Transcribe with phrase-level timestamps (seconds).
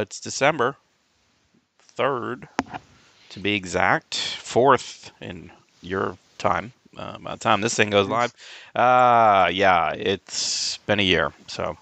[0.00, 0.76] Uh, it's December
[1.98, 2.48] 3rd,
[3.28, 5.50] to be exact, 4th in
[5.82, 6.72] your time.
[6.96, 8.32] Uh, by the time this thing goes live,
[8.74, 11.76] uh, yeah, it's been a year, so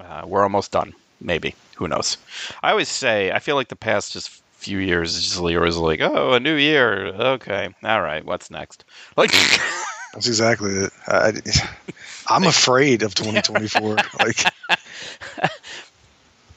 [0.00, 0.92] uh, we're almost done.
[1.20, 1.54] Maybe.
[1.76, 2.16] Who knows?
[2.64, 6.00] I always say, I feel like the past just few years is just always like,
[6.00, 7.06] oh, a new year.
[7.14, 7.68] Okay.
[7.84, 8.24] All right.
[8.24, 8.84] What's next?
[9.16, 9.30] Like,
[10.12, 10.92] That's exactly it.
[11.06, 11.32] I,
[12.28, 13.96] I'm afraid of 2024.
[14.18, 14.52] like,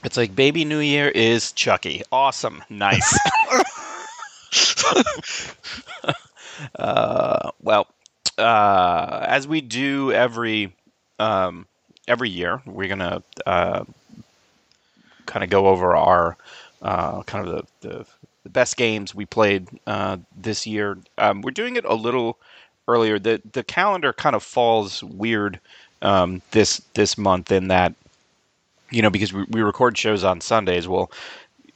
[0.05, 2.03] it's like baby new year is Chucky.
[2.11, 2.63] Awesome.
[2.69, 3.17] Nice.
[6.79, 7.87] uh, well,
[8.37, 10.73] uh, as we do every
[11.20, 11.65] um,
[12.07, 13.84] every year, we're gonna uh,
[15.25, 16.37] kind of go over our
[16.81, 18.05] uh, kind of the, the,
[18.43, 20.97] the best games we played uh, this year.
[21.17, 22.37] Um, we're doing it a little
[22.87, 23.17] earlier.
[23.17, 25.59] the The calendar kind of falls weird
[26.03, 27.95] um, this this month in that
[28.96, 30.88] you know because we, we record shows on Sundays.
[30.88, 31.12] Well,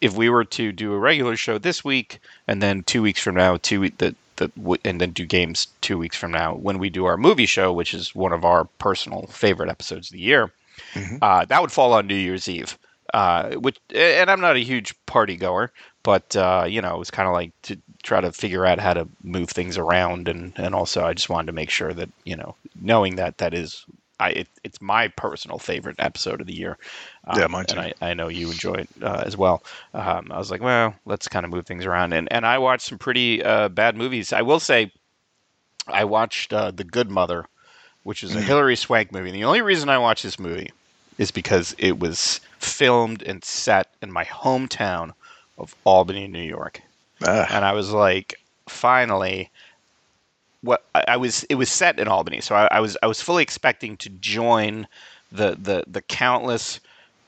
[0.01, 3.35] if we were to do a regular show this week and then two weeks from
[3.35, 4.49] now, two the the
[4.85, 7.93] and then do games two weeks from now when we do our movie show, which
[7.93, 10.51] is one of our personal favorite episodes of the year,
[10.93, 11.17] mm-hmm.
[11.21, 12.77] uh, that would fall on New Year's Eve.
[13.13, 15.71] Uh, which and I'm not a huge party goer,
[16.03, 18.93] but uh, you know, it was kind of like to try to figure out how
[18.93, 22.35] to move things around, and and also I just wanted to make sure that you
[22.35, 23.85] know, knowing that that is.
[24.19, 26.77] I, it, it's my personal favorite episode of the year.
[27.25, 27.79] Um, yeah, mine too.
[27.79, 29.63] And I, I know you enjoy it uh, as well.
[29.93, 32.13] Um, I was like, well, let's kind of move things around.
[32.13, 34.33] And, and I watched some pretty uh, bad movies.
[34.33, 34.91] I will say,
[35.87, 37.45] I watched uh, The Good Mother,
[38.03, 38.43] which is a mm.
[38.43, 39.29] Hilary Swank movie.
[39.29, 40.71] And the only reason I watched this movie
[41.17, 45.13] is because it was filmed and set in my hometown
[45.57, 46.81] of Albany, New York.
[47.25, 47.47] Ah.
[47.49, 48.35] And I was like,
[48.67, 49.49] finally,
[50.61, 53.43] what I, was it was set in Albany, so I, I, was I was fully
[53.43, 54.87] expecting to join
[55.31, 56.79] the the the countless,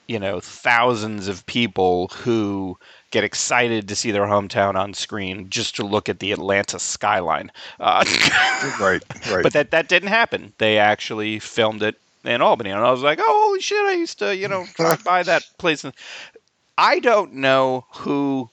[0.07, 2.77] you know, thousands of people who
[3.11, 7.51] get excited to see their hometown on screen just to look at the Atlanta skyline.
[7.79, 8.03] Uh,
[8.79, 9.43] right, right.
[9.43, 10.53] But that that didn't happen.
[10.57, 13.85] They actually filmed it in Albany, and I was like, "Oh, holy shit!
[13.85, 15.85] I used to, you know, drive by that place."
[16.77, 18.49] I don't know who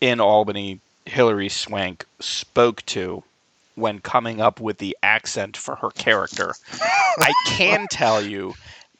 [0.00, 3.24] in Albany Hilary Swank spoke to
[3.80, 6.54] when coming up with the accent for her character.
[7.18, 8.54] I can tell you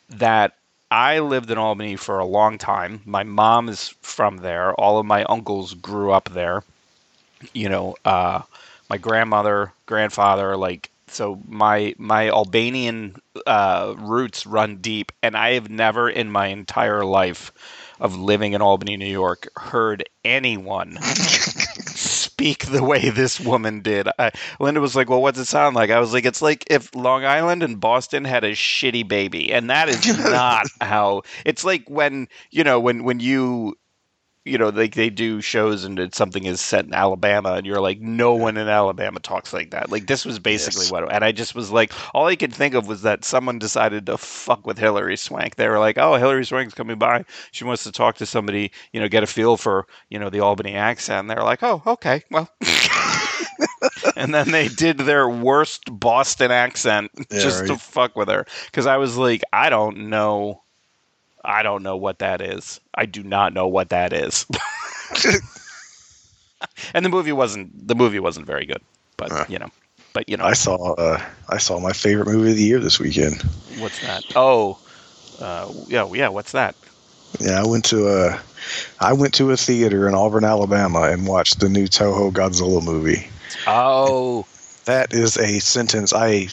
[0.08, 0.54] that
[0.90, 3.02] I lived in Albany for a long time.
[3.04, 4.74] My mom is from there.
[4.74, 6.64] All of my uncles grew up there.
[7.52, 8.42] You know, uh,
[8.88, 15.70] my grandmother, grandfather, like so my my Albanian uh, roots run deep, and I have
[15.70, 17.52] never in my entire life
[18.00, 20.98] of living in Albany, New York, heard anyone
[22.40, 24.08] speak the way this woman did.
[24.18, 26.94] I, Linda was like, "Well, what's it sound like?" I was like, "It's like if
[26.94, 31.88] Long Island and Boston had a shitty baby, and that is not how." It's like
[31.88, 33.76] when you know when when you
[34.44, 38.00] you know, they they do shows and something is set in Alabama, and you're like,
[38.00, 39.90] no one in Alabama talks like that.
[39.90, 40.92] Like this was basically yes.
[40.92, 44.06] what, and I just was like, all I could think of was that someone decided
[44.06, 45.56] to fuck with Hilary Swank.
[45.56, 47.24] They were like, oh, Hilary Swank's coming by.
[47.52, 50.40] She wants to talk to somebody, you know, get a feel for you know the
[50.40, 51.20] Albany accent.
[51.20, 52.48] And they're like, oh, okay, well.
[54.16, 57.68] and then they did their worst Boston accent yeah, just right.
[57.68, 58.46] to fuck with her.
[58.66, 60.62] Because I was like, I don't know
[61.44, 62.80] I don't know what that is.
[62.94, 64.46] I do not know what that is.
[66.94, 68.80] and the movie wasn't the movie wasn't very good,
[69.16, 69.70] but uh, you know,
[70.12, 72.98] but you know, I saw uh, I saw my favorite movie of the year this
[72.98, 73.42] weekend.
[73.78, 74.24] What's that?
[74.36, 74.78] Oh,
[75.40, 76.28] uh, yeah, yeah.
[76.28, 76.74] What's that?
[77.38, 78.40] Yeah, I went to a
[79.00, 83.28] I went to a theater in Auburn, Alabama, and watched the new Toho Godzilla movie.
[83.66, 84.46] Oh,
[84.84, 86.48] that is a sentence I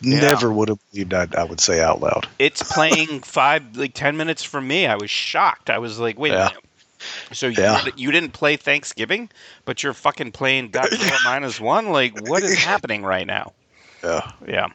[0.00, 0.20] yeah.
[0.20, 2.28] never would have believed I'd, I would say out loud.
[2.38, 4.86] It's playing five, like 10 minutes from me.
[4.86, 5.70] I was shocked.
[5.70, 6.46] I was like, wait yeah.
[6.46, 6.62] a minute.
[7.32, 7.84] So you, yeah.
[7.96, 9.28] you didn't play Thanksgiving,
[9.64, 11.90] but you're fucking playing Godzilla minus one?
[11.90, 13.52] Like, what is happening right now?
[14.02, 14.32] Yeah.
[14.46, 14.68] Yeah.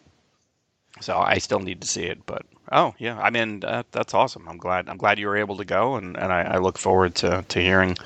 [0.99, 4.47] So I still need to see it, but oh yeah, I mean uh, that's awesome.
[4.47, 7.15] I'm glad I'm glad you were able to go, and, and I, I look forward
[7.15, 7.97] to to hearing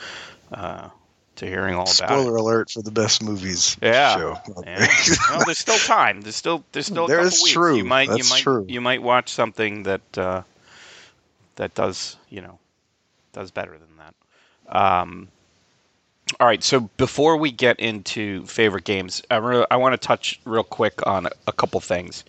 [0.53, 0.89] uh,
[1.37, 2.21] to hearing all Spoiler about.
[2.21, 4.15] Spoiler alert for the best movies yeah.
[4.15, 4.39] show.
[4.65, 4.87] Yeah.
[5.29, 6.21] well, there's still time.
[6.21, 7.77] There's still there's still there is true.
[7.77, 8.65] You might That's you might true.
[8.67, 10.43] you might watch something that uh,
[11.55, 12.59] that does you know
[13.33, 14.77] does better than that.
[14.77, 15.27] Um,
[16.39, 20.39] all right, so before we get into favorite games, I, re- I want to touch
[20.43, 22.23] real quick on a, a couple things.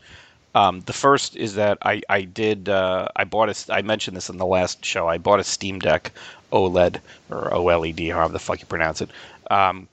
[0.55, 4.31] Um, the first is that I I did uh, I bought a I mentioned this
[4.31, 5.07] in the last show.
[5.07, 6.13] I bought a Steam Deck
[6.57, 7.01] OLED
[7.31, 9.11] or OLED, however the fuck you pronounce it.
[9.51, 9.89] Um,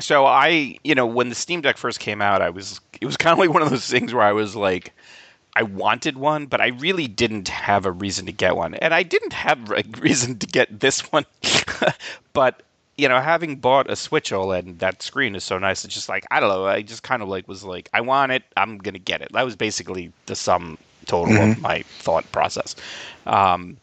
[0.00, 3.16] so I, you know, when the Steam Deck first came out, I was it was
[3.22, 4.92] kind of like one of those things where I was like,
[5.54, 9.02] I wanted one, but I really didn't have a reason to get one, and I
[9.02, 11.24] didn't have a reason to get this one.
[12.32, 12.62] but
[12.98, 16.08] you know, having bought a Switch OLED and that screen is so nice, it's just
[16.08, 16.66] like I don't know.
[16.66, 18.42] I just kind of like was like, I want it.
[18.56, 19.32] I'm gonna get it.
[19.32, 21.52] That was basically the sum total mm-hmm.
[21.52, 22.76] of my thought process.
[23.26, 23.76] Um,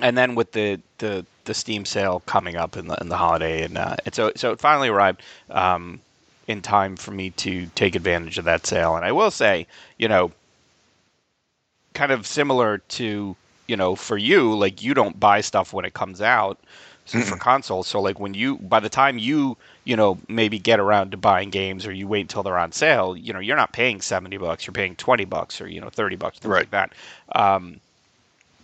[0.00, 3.62] and then with the, the the Steam sale coming up in the in the holiday,
[3.64, 6.00] and, uh, and so so it finally arrived um,
[6.46, 8.96] in time for me to take advantage of that sale.
[8.96, 9.66] And I will say,
[9.98, 10.32] you know,
[11.94, 13.36] kind of similar to
[13.66, 16.58] you know for you, like you don't buy stuff when it comes out
[17.04, 17.86] so for consoles.
[17.88, 21.50] So like when you by the time you you know maybe get around to buying
[21.50, 24.66] games or you wait until they're on sale, you know you're not paying seventy bucks,
[24.66, 26.60] you're paying twenty bucks or you know thirty bucks, things right.
[26.60, 26.92] like that.
[27.34, 27.80] Um,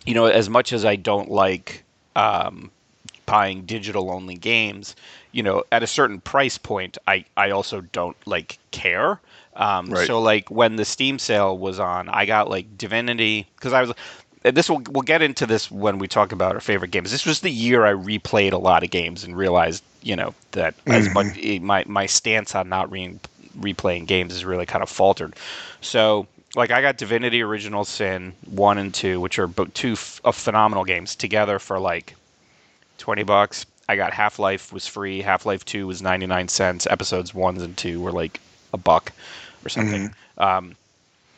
[0.05, 1.83] you know, as much as I don't like
[2.15, 2.71] um,
[3.25, 4.95] buying digital only games,
[5.31, 9.19] you know, at a certain price point, I I also don't like care.
[9.55, 10.07] Um, right.
[10.07, 13.93] So like when the Steam sale was on, I got like Divinity because I was
[14.43, 17.11] this will we'll get into this when we talk about our favorite games.
[17.11, 20.77] This was the year I replayed a lot of games and realized, you know, that
[20.77, 20.91] mm-hmm.
[20.91, 23.19] as much eh, my my stance on not re-
[23.59, 25.35] replaying games is really kind of faltered.
[25.81, 30.21] So, like, I got Divinity: Original Sin one and two, which are both two f-
[30.33, 32.15] phenomenal games together for like
[32.97, 33.65] twenty bucks.
[33.87, 35.21] I got Half Life was free.
[35.21, 36.87] Half Life Two was ninety nine cents.
[36.87, 38.39] Episodes one and two were like
[38.73, 39.11] a buck
[39.65, 40.09] or something.
[40.09, 40.43] Mm-hmm.
[40.43, 40.75] Um,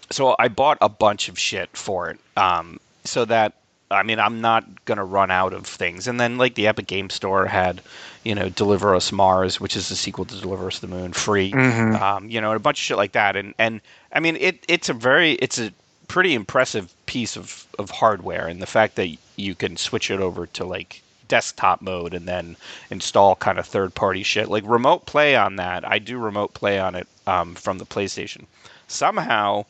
[0.10, 2.20] so I bought a bunch of shit for it.
[2.36, 3.54] Um, so that
[3.90, 6.08] I mean, I'm not gonna run out of things.
[6.08, 7.82] And then like the Epic Game Store had,
[8.24, 11.52] you know, Deliver Us Mars, which is the sequel to Deliver Us the Moon, free.
[11.52, 12.02] Mm-hmm.
[12.02, 13.36] Um, you know, and a bunch of shit like that.
[13.36, 13.82] And and
[14.14, 15.72] I mean, it it's a very it's a
[16.08, 20.46] pretty impressive piece of of hardware, and the fact that you can switch it over
[20.48, 22.58] to like desktop mode and then
[22.90, 25.88] install kind of third party shit like remote play on that.
[25.88, 28.46] I do remote play on it um, from the PlayStation.
[28.88, 29.66] Somehow,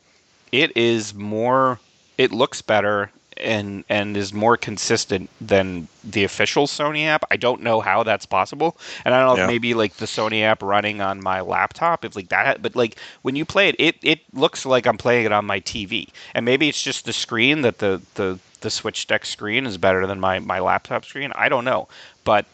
[0.52, 1.80] it is more.
[2.18, 3.12] It looks better
[3.42, 7.24] and and is more consistent than the official Sony app.
[7.32, 9.44] I don't know how that's possible, and I don't know yeah.
[9.46, 12.62] if maybe like the Sony app running on my laptop, if like that.
[12.62, 15.60] But like when you play it, it it looks like I'm playing it on my
[15.60, 19.78] TV, and maybe it's just the screen that the the the Switch Deck screen is
[19.78, 21.32] better than my my laptop screen.
[21.36, 21.88] I don't know,
[22.24, 22.46] but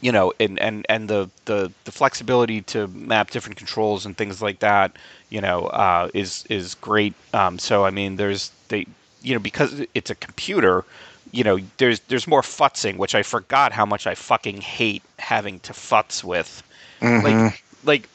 [0.00, 4.42] you know, and and and the the the flexibility to map different controls and things
[4.42, 4.96] like that,
[5.30, 7.14] you know, uh, is is great.
[7.32, 8.86] Um, so I mean, there's they
[9.22, 10.84] you know, because it's a computer,
[11.32, 15.60] you know, there's there's more futzing, which I forgot how much I fucking hate having
[15.60, 16.62] to futz with.
[17.00, 17.26] Mm-hmm.
[17.26, 18.08] Like like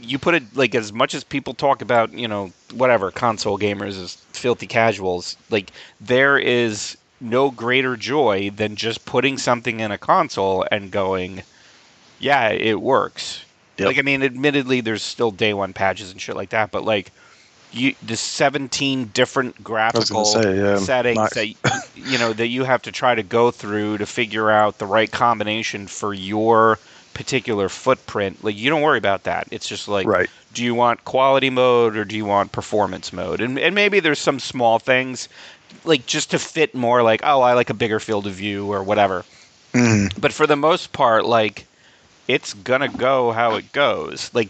[0.00, 4.00] you put it like as much as people talk about, you know, whatever, console gamers
[4.00, 5.70] as filthy casuals, like
[6.00, 11.42] there is no greater joy than just putting something in a console and going,
[12.18, 13.44] yeah, it works.
[13.78, 13.86] Yep.
[13.86, 17.12] Like I mean, admittedly there's still day one patches and shit like that, but like
[17.74, 21.34] you the 17 different graphical say, yeah, settings nice.
[21.34, 24.86] that you know that you have to try to go through to figure out the
[24.86, 26.78] right combination for your
[27.12, 30.28] particular footprint like you don't worry about that it's just like right.
[30.52, 34.18] do you want quality mode or do you want performance mode and and maybe there's
[34.18, 35.28] some small things
[35.84, 38.82] like just to fit more like oh I like a bigger field of view or
[38.82, 39.24] whatever
[39.72, 40.12] mm.
[40.20, 41.66] but for the most part like
[42.26, 44.48] it's gonna go how it goes like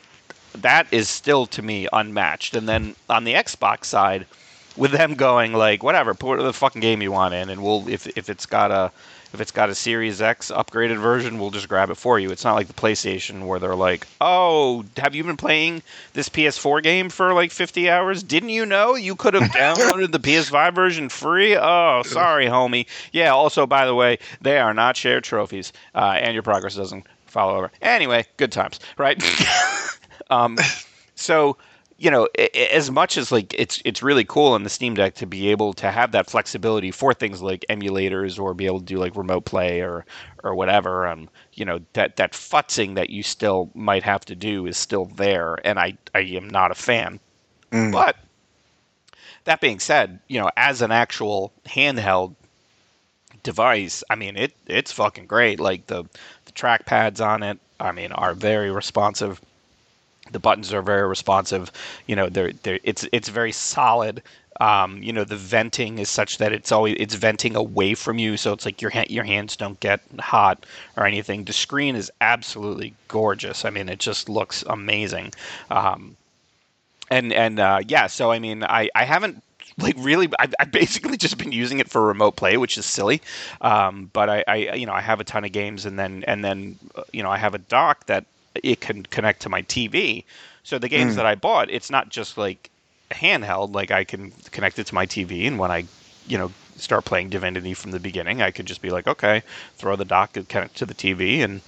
[0.55, 2.55] that is still to me unmatched.
[2.55, 4.27] And then on the Xbox side,
[4.77, 8.07] with them going like whatever, put the fucking game you want in, and we'll if
[8.17, 8.91] if it's got a
[9.33, 12.31] if it's got a Series X upgraded version, we'll just grab it for you.
[12.31, 15.83] It's not like the PlayStation where they're like, "Oh, have you been playing
[16.13, 18.23] this PS4 game for like 50 hours?
[18.23, 21.57] Didn't you know you could have downloaded the PS5 version free?
[21.57, 22.87] Oh, sorry, homie.
[23.13, 23.33] Yeah.
[23.33, 27.57] Also, by the way, they are not shared trophies, uh, and your progress doesn't follow
[27.57, 27.73] over.
[27.83, 29.23] Anyway, good times, right?
[30.31, 30.59] Um,
[31.15, 31.57] so
[31.97, 32.29] you know,
[32.73, 35.73] as much as like it's it's really cool on the Steam Deck to be able
[35.75, 39.45] to have that flexibility for things like emulators or be able to do like remote
[39.45, 40.05] play or
[40.43, 41.07] or whatever.
[41.07, 45.07] Um, you know that that futzing that you still might have to do is still
[45.07, 47.21] there, and I I am not a fan.
[47.71, 47.93] Mm.
[47.93, 48.17] But
[49.45, 52.35] that being said, you know, as an actual handheld
[53.45, 55.61] device, I mean it it's fucking great.
[55.61, 56.03] Like the
[56.45, 59.41] the trackpads on it, I mean, are very responsive
[60.33, 61.71] the buttons are very responsive.
[62.07, 64.23] You know, they're, they're it's it's very solid.
[64.61, 68.37] Um, you know, the venting is such that it's always it's venting away from you,
[68.37, 70.65] so it's like your ha- your hands don't get hot
[70.97, 71.45] or anything.
[71.45, 73.65] The screen is absolutely gorgeous.
[73.65, 75.33] I mean, it just looks amazing.
[75.71, 76.17] Um,
[77.11, 79.43] and and uh, yeah, so I mean, I I haven't
[79.79, 83.21] like really I've, I've, basically just been using it for remote play which is silly
[83.61, 86.45] um, but I, I, you know i have a ton of games and then and
[86.45, 88.25] then uh, you know i have a dock that
[88.63, 90.25] it can connect to my TV.
[90.63, 91.17] So the games mm.
[91.17, 92.71] that I bought, it's not just like
[93.11, 95.85] handheld, like I can connect it to my TV, and when I,
[96.27, 99.43] you know, start playing Divinity from the beginning, I could just be like, okay,
[99.77, 101.61] throw the dock, connect to the TV, and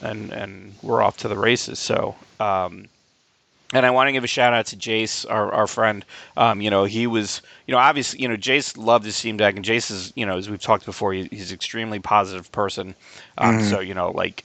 [0.00, 1.78] and and we're off to the races.
[1.78, 2.16] So.
[2.40, 2.88] Um,
[3.74, 6.02] and I want to give a shout out to Jace, our, our friend.
[6.38, 9.56] Um, you know, he was, you know, obviously, you know, Jace loved his Steam Deck,
[9.56, 12.94] and Jace is, you know, as we've talked before, he, he's an extremely positive person.
[13.36, 13.68] Um, mm-hmm.
[13.68, 14.42] So, you know, like,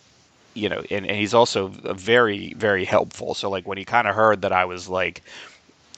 [0.53, 3.33] you know, and, and he's also very, very helpful.
[3.33, 5.21] So, like, when he kind of heard that I was like,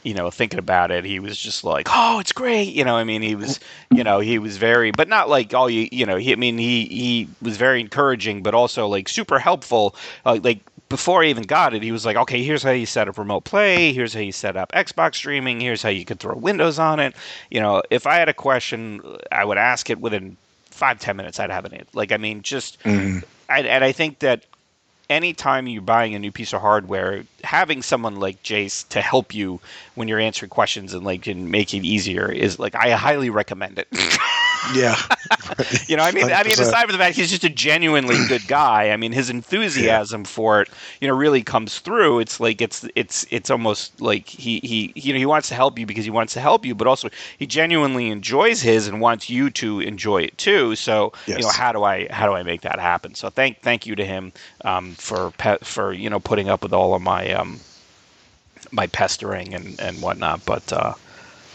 [0.03, 3.03] you know, thinking about it, he was just like, "Oh, it's great." You know, I
[3.03, 3.59] mean, he was,
[3.91, 6.59] you know, he was very, but not like all you, you know, he, I mean,
[6.59, 9.95] he he was very encouraging, but also like super helpful.
[10.23, 10.59] Uh, like
[10.89, 13.45] before I even got it, he was like, "Okay, here's how you set up remote
[13.45, 13.93] play.
[13.93, 15.59] Here's how you set up Xbox streaming.
[15.59, 17.15] Here's how you could throw Windows on it."
[17.49, 21.39] You know, if I had a question, I would ask it within five ten minutes.
[21.39, 21.87] I'd have it.
[21.93, 23.23] Like, I mean, just, mm.
[23.49, 24.45] I, and I think that
[25.09, 29.59] anytime you're buying a new piece of hardware, having someone like Jace to help you
[29.95, 33.79] when you're answering questions and like can make it easier is like I highly recommend
[33.79, 33.87] it.
[34.73, 34.99] Yeah.
[35.87, 36.33] you know, I mean, 100%.
[36.33, 39.29] I mean, aside from the fact he's just a genuinely good guy, I mean, his
[39.29, 40.27] enthusiasm yeah.
[40.27, 40.69] for it,
[41.01, 42.19] you know, really comes through.
[42.19, 45.77] It's like it's it's it's almost like he he you know he wants to help
[45.77, 49.29] you because he wants to help you, but also he genuinely enjoys his and wants
[49.29, 50.75] you to enjoy it too.
[50.75, 51.39] So yes.
[51.39, 53.15] you know, how do I how do I make that happen?
[53.15, 54.31] So thank thank you to him
[54.63, 55.31] um, for
[55.63, 57.59] for you know putting up with all of my um,
[58.71, 60.71] my pestering and and whatnot, but.
[60.71, 60.93] Uh,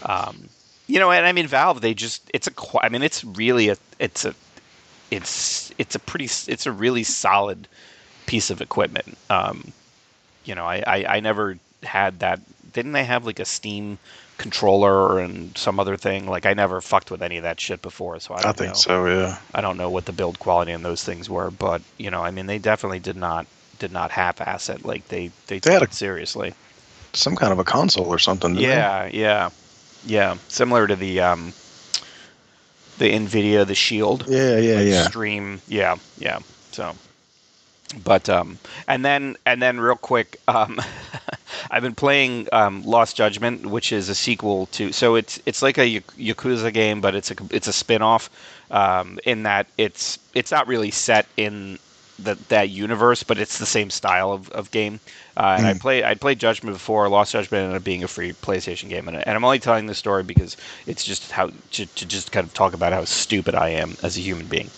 [0.03, 0.49] um,
[0.87, 3.77] you know, and I mean, Valve, they just it's a I mean, it's really a
[4.01, 4.35] it's a
[5.11, 7.69] it's it's a pretty it's a really solid
[8.27, 9.17] piece of equipment.
[9.29, 9.73] Um,
[10.45, 12.41] you know, I, I I never had that.
[12.73, 13.99] Didn't they have like a Steam
[14.41, 16.27] controller and some other thing?
[16.27, 18.71] Like I never fucked with any of that shit before, so I don't I think
[18.71, 18.75] know.
[18.75, 19.07] so.
[19.07, 19.39] Yeah.
[19.55, 22.31] I don't know what the build quality on those things were, but you know, I
[22.31, 23.47] mean, they definitely did not
[23.79, 24.85] did not half-ass it.
[24.85, 26.55] Like they they, they had it seriously.
[27.13, 28.55] Some kind of a console or something.
[28.57, 29.19] Yeah, they?
[29.19, 29.51] yeah.
[30.07, 31.53] Yeah, similar to the um,
[32.99, 34.25] the Nvidia, the Shield.
[34.29, 35.03] Yeah, yeah, like yeah.
[35.09, 35.61] Stream.
[35.69, 36.39] Yeah, yeah.
[36.73, 36.95] So,
[38.03, 40.81] but um, and then and then real quick, um,
[41.71, 44.93] I've been playing um, Lost Judgment, which is a sequel to.
[44.93, 48.29] So it's it's like a Yakuza game, but it's a it's a spin-off
[48.71, 51.79] um, in that it's it's not really set in
[52.25, 55.01] that that universe, but it's the same style of, of game.
[55.37, 55.71] Uh, and mm.
[55.71, 57.09] I play I played Judgment before.
[57.09, 59.99] Lost Judgment ended up being a free PlayStation game, and, and I'm only telling this
[59.99, 63.71] story because it's just how to, to just kind of talk about how stupid I
[63.71, 64.71] am as a human being.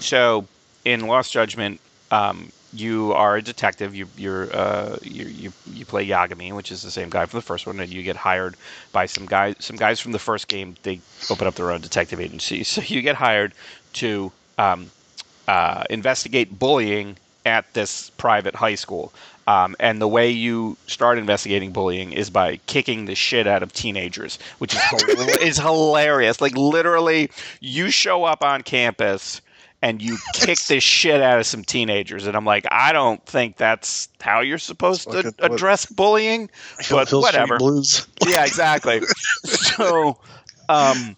[0.00, 0.46] So
[0.84, 3.94] in Lost Judgment, um, you are a detective.
[3.94, 7.42] You you're uh, you, you you play Yagami, which is the same guy from the
[7.42, 8.56] first one, and you get hired
[8.92, 10.76] by some guys some guys from the first game.
[10.82, 13.54] They open up their own detective agency, so you get hired
[13.94, 14.90] to um,
[15.46, 19.12] uh, investigate bullying at this private high school.
[19.46, 23.72] Um, and the way you start investigating bullying is by kicking the shit out of
[23.72, 24.82] teenagers, which is,
[25.40, 26.42] is hilarious.
[26.42, 29.40] Like literally, you show up on campus
[29.82, 33.56] and you kick the shit out of some teenagers, and I'm like, I don't think
[33.56, 36.50] that's how you're supposed like to a, address bullying,
[36.90, 37.58] but whatever.
[38.26, 39.00] yeah, exactly.
[39.44, 40.18] so,
[40.68, 41.16] um,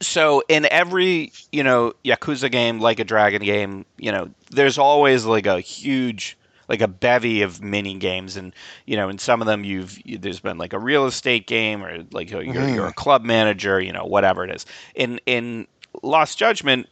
[0.00, 5.24] so in every you know yakuza game like a dragon game you know there's always
[5.24, 6.36] like a huge
[6.68, 8.52] like a bevy of mini games and
[8.86, 12.04] you know in some of them you've there's been like a real estate game or
[12.10, 12.74] like you're, mm.
[12.74, 15.66] you're a club manager you know whatever it is in in
[16.02, 16.88] lost judgment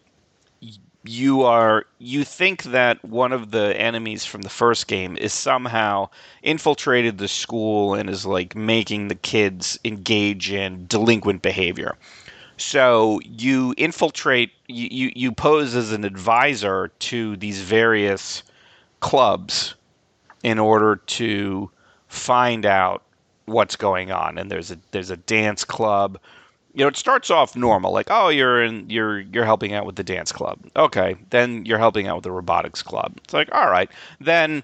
[1.04, 6.08] you are you think that one of the enemies from the first game is somehow
[6.42, 11.96] infiltrated the school and is like making the kids engage in delinquent behavior
[12.62, 18.42] so you infiltrate, you, you, you pose as an advisor to these various
[19.00, 19.74] clubs
[20.44, 21.70] in order to
[22.08, 23.02] find out
[23.46, 24.38] what's going on.
[24.38, 26.18] And there's a there's a dance club.
[26.74, 29.96] You know, it starts off normal, like oh, you're in you're you're helping out with
[29.96, 30.58] the dance club.
[30.76, 33.14] Okay, then you're helping out with the robotics club.
[33.24, 34.62] It's like all right, then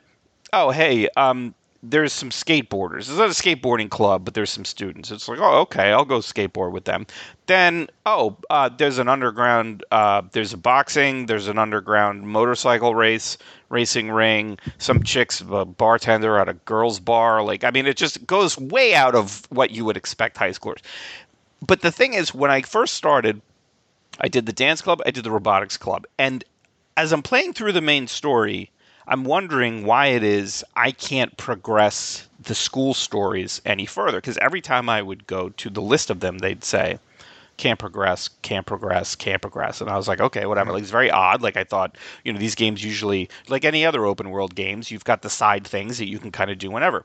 [0.52, 3.00] oh hey, um, there's some skateboarders.
[3.00, 5.10] It's not a skateboarding club, but there's some students.
[5.10, 7.06] It's like, oh, okay, I'll go skateboard with them.
[7.46, 9.84] Then, oh, uh, there's an underground.
[9.92, 11.26] Uh, there's a boxing.
[11.26, 13.38] There's an underground motorcycle race,
[13.68, 14.58] racing ring.
[14.78, 17.42] Some chicks, a bartender at a girls' bar.
[17.44, 20.82] Like, I mean, it just goes way out of what you would expect high schoolers.
[21.60, 23.40] But the thing is, when I first started,
[24.20, 25.02] I did the dance club.
[25.04, 26.44] I did the robotics club, and
[26.96, 28.70] as I'm playing through the main story
[29.08, 34.18] I'm wondering why it is I can't progress the school stories any further.
[34.18, 36.98] Because every time I would go to the list of them, they'd say,
[37.56, 39.80] can't progress, can't progress, can't progress.
[39.80, 40.72] And I was like, okay, whatever.
[40.72, 41.42] Like it's very odd.
[41.42, 45.04] Like I thought, you know, these games usually, like any other open world games, you've
[45.04, 47.04] got the side things that you can kind of do whenever.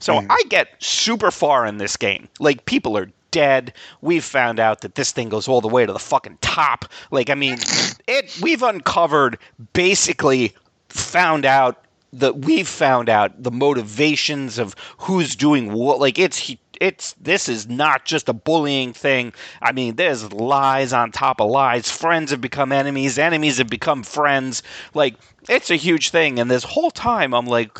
[0.00, 0.26] So Mhm.
[0.28, 2.28] I get super far in this game.
[2.40, 3.74] Like people are dead.
[4.00, 6.86] We've found out that this thing goes all the way to the fucking top.
[7.10, 7.58] Like I mean,
[8.06, 8.38] it.
[8.40, 9.38] We've uncovered
[9.72, 10.54] basically
[10.88, 15.98] found out that we've found out the motivations of who's doing what.
[15.98, 19.32] Like it's it's this is not just a bullying thing.
[19.60, 21.90] I mean, there's lies on top of lies.
[21.90, 23.18] Friends have become enemies.
[23.18, 24.62] Enemies have become friends.
[24.94, 25.16] Like
[25.48, 26.38] it's a huge thing.
[26.38, 27.78] And this whole time, I'm like,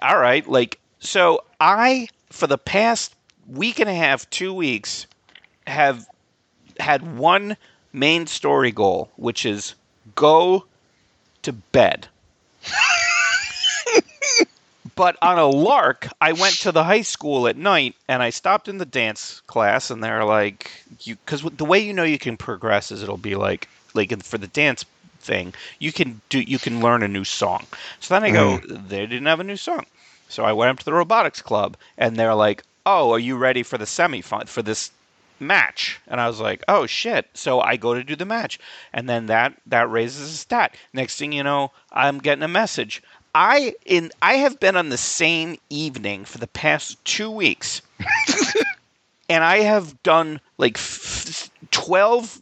[0.00, 1.44] all right, like so.
[1.60, 3.14] I for the past
[3.48, 5.06] week and a half, two weeks,
[5.66, 6.06] have
[6.78, 7.56] had one
[7.92, 9.74] main story goal, which is
[10.14, 10.64] go
[11.42, 12.08] to bed.
[14.96, 18.68] but on a lark, I went to the high school at night and I stopped
[18.68, 20.70] in the dance class, and they're like,
[21.00, 24.38] "You," because the way you know you can progress is it'll be like, like for
[24.38, 24.84] the dance
[25.20, 27.66] thing, you can do, you can learn a new song.
[28.00, 28.88] So then I go, mm-hmm.
[28.88, 29.86] they didn't have a new song,
[30.28, 33.62] so I went up to the robotics club, and they're like, "Oh, are you ready
[33.62, 34.90] for the semi for this
[35.40, 36.00] match?
[36.06, 37.28] And i was like oh shit.
[37.34, 38.58] So i go to do the match.
[38.92, 40.76] And then that that raises a stat.
[40.92, 43.02] Next thing you know i'm getting a message.
[43.34, 47.82] I in i have been on the same evening for the past two weeks.
[49.28, 52.40] And i have done like f- 12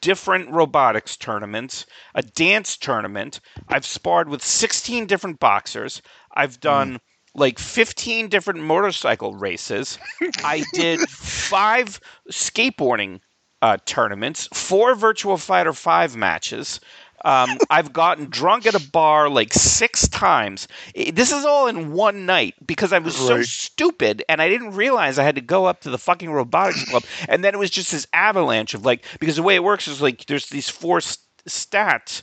[0.00, 1.84] different robotics tournaments
[2.14, 3.40] a dance tournament.
[3.68, 6.00] I've sparred with 16 different boxers.
[6.32, 7.00] I've done mm.
[7.34, 9.98] Like 15 different motorcycle races
[10.44, 11.98] I did five
[12.30, 13.20] skateboarding
[13.62, 16.80] uh, tournaments, four Virtua Fighter 5 matches.
[17.24, 20.66] Um, I've gotten drunk at a bar like six times.
[20.94, 25.18] This is all in one night because I was so stupid and I didn't realize
[25.18, 27.04] I had to go up to the fucking robotics club.
[27.28, 30.02] And then it was just this avalanche of like, because the way it works is
[30.02, 32.22] like there's these four st- stats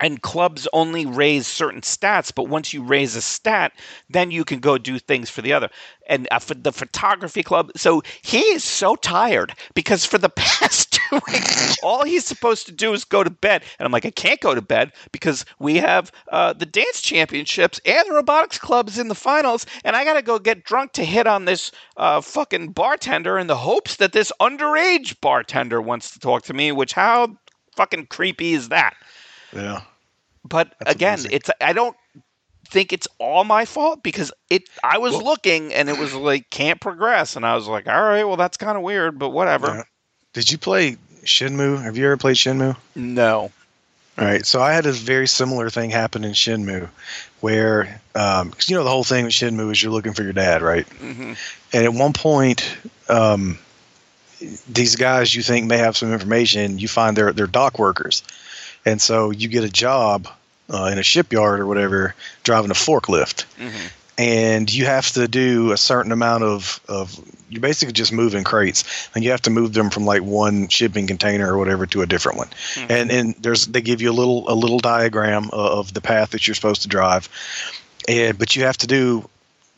[0.00, 3.72] and clubs only raise certain stats but once you raise a stat
[4.08, 5.68] then you can go do things for the other.
[6.06, 10.92] And uh, for the photography club so he is so tired because for the past
[10.92, 13.62] two weeks all he's supposed to do is go to bed.
[13.78, 17.80] And i'm like i can't go to bed because we have uh, the dance championships
[17.84, 21.26] and the robotics clubs in the finals and i gotta go get drunk to hit
[21.26, 26.42] on this uh, fucking bartender in the hopes that this underage bartender wants to talk
[26.42, 27.36] to me which how
[27.80, 28.94] fucking creepy is that?
[29.54, 29.82] Yeah.
[30.44, 31.30] But That's again, amazing.
[31.32, 31.96] it's I don't
[32.68, 36.48] think it's all my fault because it I was Well- looking and it was like
[36.50, 39.66] can't progress and I was like, all right, well that's kind of weird, but whatever.
[39.68, 39.82] Yeah.
[40.32, 41.82] Did you play Shenmue?
[41.82, 42.76] Have you ever played Shenmue?
[42.94, 43.50] No.
[44.18, 44.44] All right.
[44.46, 46.88] So I had a very similar thing happen in Shenmue,
[47.40, 50.62] where because you know the whole thing with Shenmue is you're looking for your dad,
[50.62, 50.86] right?
[50.86, 51.32] hmm
[51.72, 52.76] And at one point,
[53.08, 53.58] um,
[54.68, 58.22] these guys you think may have some information, you find they're they're dock workers,
[58.84, 60.28] and so you get a job
[60.72, 63.86] uh, in a shipyard or whatever, driving a forklift, hmm
[64.18, 69.08] and you have to do a certain amount of of you're basically just moving crates,
[69.14, 72.06] and you have to move them from like one shipping container or whatever to a
[72.06, 72.90] different one, Mhm.
[72.90, 76.46] and and there's they give you a little a little diagram of, the path that
[76.46, 77.30] you're supposed to drive,
[78.08, 79.26] and but you have to do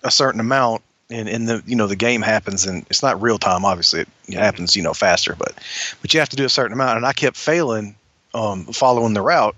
[0.02, 3.38] a certain amount and, and the you know the game happens and it's not real
[3.38, 4.00] time obviously.
[4.00, 5.52] It, it happens you know faster but
[6.00, 6.96] but you have to do a certain amount.
[6.96, 7.94] And i kept failing
[8.35, 9.57] um, following the route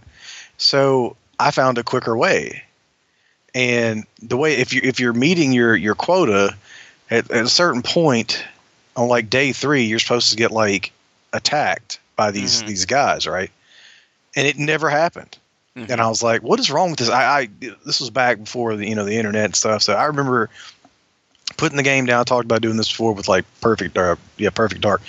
[0.57, 2.63] so i found a quicker way
[3.55, 6.57] and the way if you if you're meeting your your quota
[7.11, 8.45] at, at a certain point
[8.97, 10.93] on like day three you're supposed to get like
[11.33, 12.67] attacked by these Mhm.
[12.67, 13.51] these guys right
[14.37, 15.37] and it never happened
[15.77, 15.91] Mhm.
[15.91, 17.49] and I was like, "What is wrong with this?" I, I
[17.85, 19.83] this was back before the you know the internet and stuff.
[19.83, 20.51] So I remember
[21.57, 22.21] putting the game down.
[22.21, 25.03] I talked about doing this before with like Perfect, uh, yeah, Perfect Dark.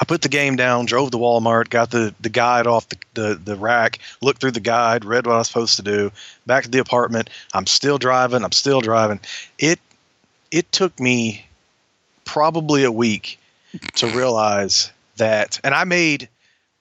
[0.00, 3.40] I put the game down, drove to Walmart, got the the guide off the, the
[3.42, 6.10] the rack, looked through the guide, read what I was supposed to do.
[6.46, 7.30] Back to the apartment.
[7.54, 8.44] I'm still driving.
[8.44, 9.20] I'm still driving.
[9.58, 9.80] It
[10.50, 11.46] it took me
[12.24, 13.38] probably a week
[13.96, 16.28] to realize that, and I made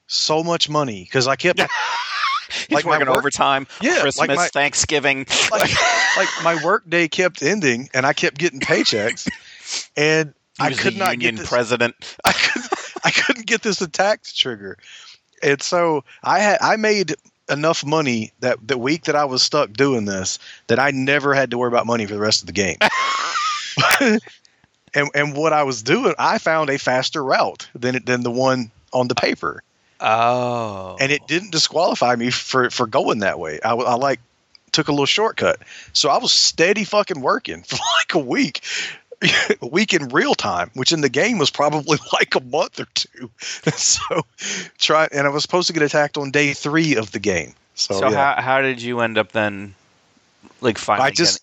[0.08, 1.60] so much money because I kept
[2.50, 5.26] He's like working work- overtime, Yeah, like Christmas, my- Thanksgiving.
[5.52, 5.72] like,
[6.18, 9.30] like my work day kept ending and I kept getting paychecks
[9.96, 11.96] and I could not union get this, president.
[12.26, 12.62] I, could,
[13.06, 14.78] I couldn't get this attack to trigger.
[15.42, 17.16] And so I had I made
[17.50, 21.52] enough money that the week that I was stuck doing this that I never had
[21.52, 22.78] to worry about money for the rest of the game.
[24.94, 28.72] and and what I was doing, I found a faster route than than the one
[28.92, 29.64] on the paper
[30.02, 30.96] Oh.
[31.00, 33.60] and it didn't disqualify me for for going that way.
[33.64, 34.20] I, I like
[34.72, 35.60] took a little shortcut,
[35.94, 38.62] so I was steady fucking working for like a week,
[39.62, 42.88] a week in real time, which in the game was probably like a month or
[42.94, 43.30] two.
[43.40, 44.22] so
[44.78, 47.54] try, and I was supposed to get attacked on day three of the game.
[47.76, 48.36] So, So yeah.
[48.36, 49.76] how how did you end up then?
[50.62, 51.42] Like finally, I just,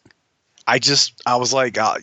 [0.66, 1.98] I just, I was like, uh,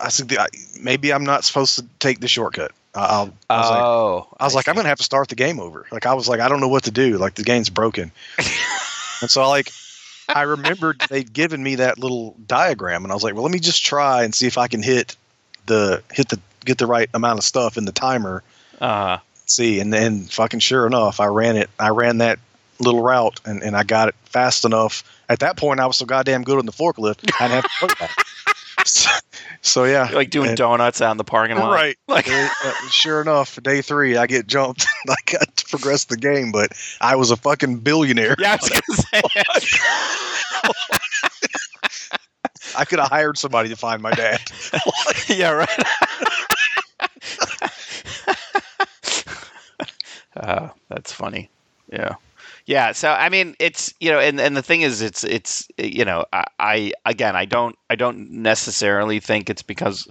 [0.00, 0.32] I said,
[0.80, 2.72] maybe I'm not supposed to take the shortcut.
[2.94, 5.34] I- I'll, I was like, oh, I was like, I'm gonna have to start the
[5.34, 5.86] game over.
[5.90, 7.18] Like I was like, I don't know what to do.
[7.18, 8.10] Like the game's broken.
[9.20, 9.72] and so I like
[10.28, 13.58] I remembered they'd given me that little diagram and I was like, well let me
[13.58, 15.16] just try and see if I can hit
[15.66, 18.42] the hit the get the right amount of stuff in the timer.
[18.80, 22.38] Uh, See, and then fucking sure enough, I ran it I ran that
[22.80, 25.04] little route and, and I got it fast enough.
[25.28, 28.08] At that point I was so goddamn good on the forklift, I didn't have to.
[28.84, 29.10] So,
[29.62, 30.10] so yeah.
[30.12, 31.96] like doing And- donuts out in the parking lot, Right.
[32.08, 34.86] Like, Uh, uh, sure enough, day three, I get jumped.
[35.08, 38.36] I got to progress the game, but I was a fucking billionaire.
[38.38, 39.22] yeah, I was gonna say.
[42.76, 44.40] I could have hired somebody to find my dad.
[45.28, 45.68] yeah, right.
[50.36, 51.50] uh, that's funny.
[51.92, 52.14] Yeah.
[52.66, 56.04] Yeah, so I mean, it's you know, and, and the thing is, it's it's you
[56.04, 60.08] know, I, I again, I don't I don't necessarily think it's because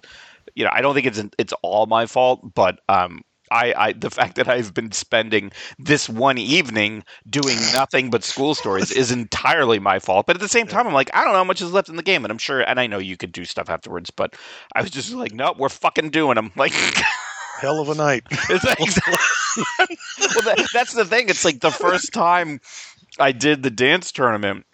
[0.55, 4.09] you know, I don't think it's it's all my fault, but um, I, I the
[4.11, 9.79] fact that I've been spending this one evening doing nothing but school stories is entirely
[9.79, 10.27] my fault.
[10.27, 11.95] But at the same time, I'm like, I don't know how much is left in
[11.95, 14.35] the game, and I'm sure, and I know you could do stuff afterwards, but
[14.75, 16.51] I was just like, nope, we're fucking doing them.
[16.57, 16.73] Like,
[17.63, 18.23] Hell of a night.
[18.49, 18.75] well, that,
[20.73, 21.29] that's the thing.
[21.29, 22.59] It's like the first time
[23.17, 24.65] I did the dance tournament.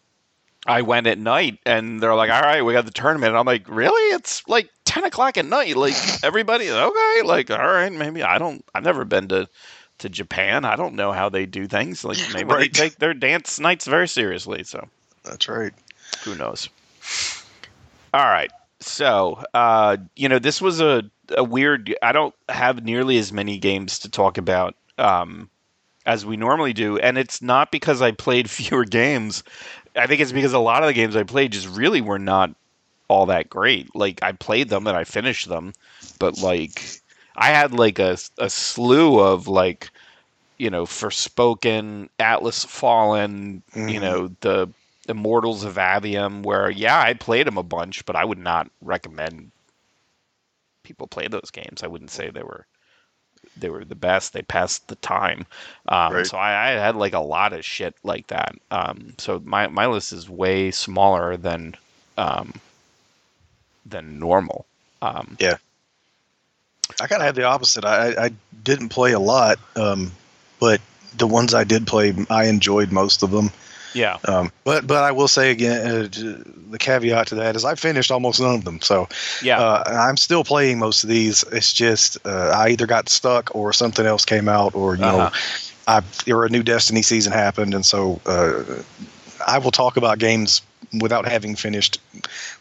[0.66, 3.46] I went at night, and they're like, "All right, we got the tournament." And I'm
[3.46, 4.16] like, "Really?
[4.16, 5.78] It's like ten o'clock at night.
[5.78, 7.22] Like everybody, okay?
[7.24, 8.66] Like, all right, maybe I don't.
[8.74, 9.48] I've never been to
[10.00, 10.66] to Japan.
[10.66, 12.04] I don't know how they do things.
[12.04, 14.64] Like, maybe they take their dance nights very seriously.
[14.64, 14.90] So
[15.24, 15.74] That's right.
[16.24, 16.68] who knows?
[18.16, 18.50] All right.
[18.82, 21.04] So, uh, you know, this was a,
[21.36, 21.96] a weird.
[22.02, 25.50] I don't have nearly as many games to talk about um,
[26.06, 29.44] as we normally do, and it's not because I played fewer games.
[29.96, 32.52] I think it's because a lot of the games I played just really were not
[33.08, 33.94] all that great.
[33.96, 35.74] Like I played them and I finished them,
[36.20, 36.94] but like
[37.36, 39.92] I had like a a slew of like
[40.58, 44.00] you know Forspoken, Atlas Fallen, you Mhm.
[44.00, 44.70] know the
[45.10, 49.52] Immortals of Aveum, where yeah I played them a bunch, but I would not recommend
[50.84, 51.84] people play those games.
[51.84, 52.66] I wouldn't say they were
[53.58, 54.34] they were the best.
[54.34, 55.46] They passed the time.
[55.88, 56.28] Um, Right.
[56.28, 58.56] So I, I had like a lot of shit like that.
[58.72, 61.76] Um, so my my list is way smaller than
[62.18, 62.54] um,
[63.86, 64.66] than normal.
[65.02, 65.58] Um, Yeah.
[67.00, 67.86] I kind of had the opposite.
[67.86, 68.32] I, I
[68.64, 70.12] didn't play a lot, um,
[70.60, 70.82] but
[71.16, 73.52] the ones I did play, I enjoyed most of them.
[73.94, 74.18] Yeah.
[74.26, 76.08] Um, but but I will say again, uh,
[76.72, 78.80] the caveat to that is I finished almost none of them.
[78.82, 79.08] So
[79.42, 79.60] Yeah.
[79.60, 81.44] uh, I'm still playing most of these.
[81.52, 85.20] It's just uh, I either got stuck or something else came out, or you know,
[85.22, 86.02] Uh-huh.
[86.28, 88.64] I or a new Destiny season happened, and so uh,
[89.48, 90.62] I will talk about games
[91.02, 92.00] without having finished.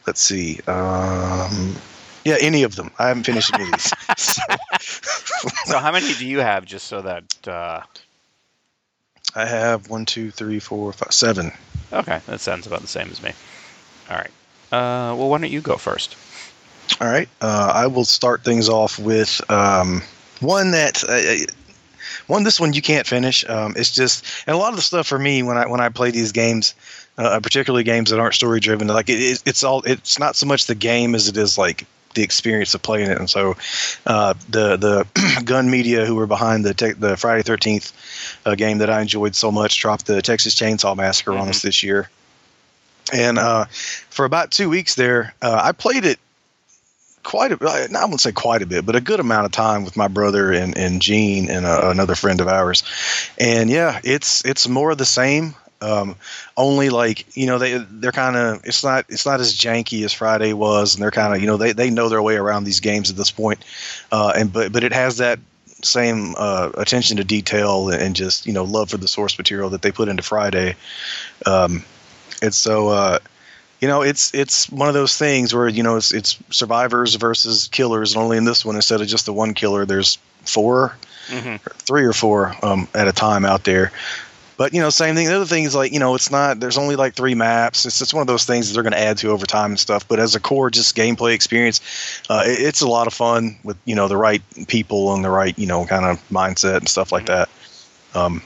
[0.06, 0.60] Let's see.
[0.66, 1.76] Um,
[2.24, 2.90] yeah, any of them.
[2.98, 3.92] I haven't finished any of these.
[4.16, 4.42] So,
[5.64, 6.64] so how many do you have?
[6.64, 7.24] Just so that.
[9.34, 11.52] Uh, I have one, two, three, four, five, seven.
[11.92, 13.32] okay, that sounds about the same as me.
[14.10, 14.30] All right.
[14.70, 16.16] Uh, well, why don't you go first?
[17.00, 17.28] All right.
[17.40, 20.02] Uh, I will start things off with um,
[20.40, 21.52] one that uh,
[22.26, 22.44] one.
[22.44, 23.48] This one you can't finish.
[23.48, 25.88] Um, it's just and a lot of the stuff for me when I when I
[25.90, 26.74] play these games,
[27.18, 29.82] uh, particularly games that aren't story driven, like it, it's all.
[29.82, 31.86] It's not so much the game as it is like
[32.18, 33.18] the experience of playing it.
[33.18, 33.56] And so,
[34.04, 37.92] uh, the the Gun Media who were behind the te- the Friday Thirteenth
[38.44, 41.82] uh, game that I enjoyed so much dropped the Texas Chainsaw Massacre on us this
[41.82, 42.10] year.
[43.12, 43.66] And uh,
[44.10, 46.18] for about two weeks there, uh, I played it
[47.22, 49.96] quite a I wouldn't say quite a bit, but a good amount of time with
[49.96, 52.82] my brother and, and Gene and uh another friend of ours.
[53.38, 55.54] And yeah, it's it's more of the same.
[55.80, 56.16] Um,
[56.56, 60.12] only like you know they they're kind of it's not it's not as janky as
[60.12, 62.80] Friday was, and they're kind of you know they, they know their way around these
[62.80, 63.64] games at this point.
[64.10, 65.38] Uh, and but but it has that
[65.82, 69.82] same uh, attention to detail and just you know love for the source material that
[69.82, 70.74] they put into Friday.
[71.46, 71.84] Um,
[72.42, 73.18] and so uh,
[73.80, 77.68] you know it's it's one of those things where you know it's it's survivors versus
[77.68, 80.96] killers and only in this one instead of just the one killer there's four
[81.28, 81.56] Mm-hmm.
[81.74, 83.92] three or four um, at a time out there
[84.58, 86.76] but you know same thing the other thing is like you know it's not there's
[86.76, 89.16] only like three maps it's just one of those things that they're going to add
[89.16, 91.80] to over time and stuff but as a core just gameplay experience
[92.28, 95.30] uh, it, it's a lot of fun with you know the right people and the
[95.30, 97.48] right you know kind of mindset and stuff like that
[98.14, 98.42] um,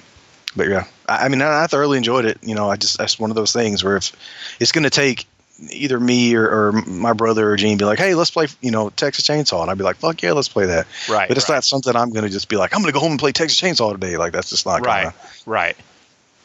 [0.55, 3.19] but yeah I, I mean I, I thoroughly enjoyed it you know I just that's
[3.19, 4.13] one of those things where if
[4.61, 5.27] it's going to take
[5.71, 8.91] either me or, or my brother or Gene be like, "Hey, let's play," you know,
[8.91, 11.29] Texas Chainsaw, and I'd be like, "Fuck yeah, let's play that." Right.
[11.29, 11.57] But it's right.
[11.57, 13.31] not something I'm going to just be like, "I'm going to go home and play
[13.31, 15.15] Texas Chainsaw today." Like that's just not right gonna.
[15.47, 15.77] right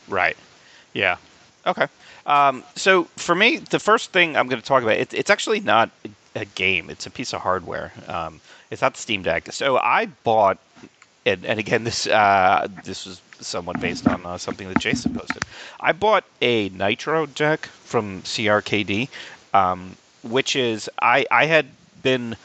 [0.07, 0.37] right.
[0.93, 1.17] Yeah.
[1.65, 1.87] Okay.
[2.25, 5.61] Um, so for me the first thing i'm going to talk about it, it's actually
[5.61, 5.89] not
[6.35, 7.91] a game it's a piece of hardware.
[8.07, 9.51] Um, it's not the steam deck.
[9.51, 10.57] So i bought
[11.25, 15.43] and, and again this uh, this was somewhat based on uh, something that jason posted.
[15.79, 19.09] I bought a nitro deck from crkd
[19.53, 21.65] um, which is i i had
[22.03, 22.35] been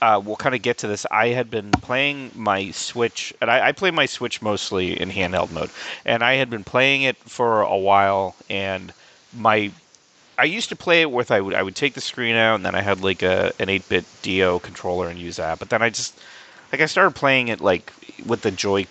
[0.00, 1.04] uh, we'll kind of get to this.
[1.10, 5.50] I had been playing my Switch, and I, I play my Switch mostly in handheld
[5.50, 5.70] mode,
[6.04, 8.34] and I had been playing it for a while.
[8.48, 8.92] And
[9.36, 9.70] my,
[10.38, 12.64] I used to play it with I would I would take the screen out, and
[12.64, 15.58] then I had like a an eight bit Do controller and use that.
[15.58, 16.18] But then I just
[16.72, 17.92] like I started playing it like
[18.24, 18.86] with the Joy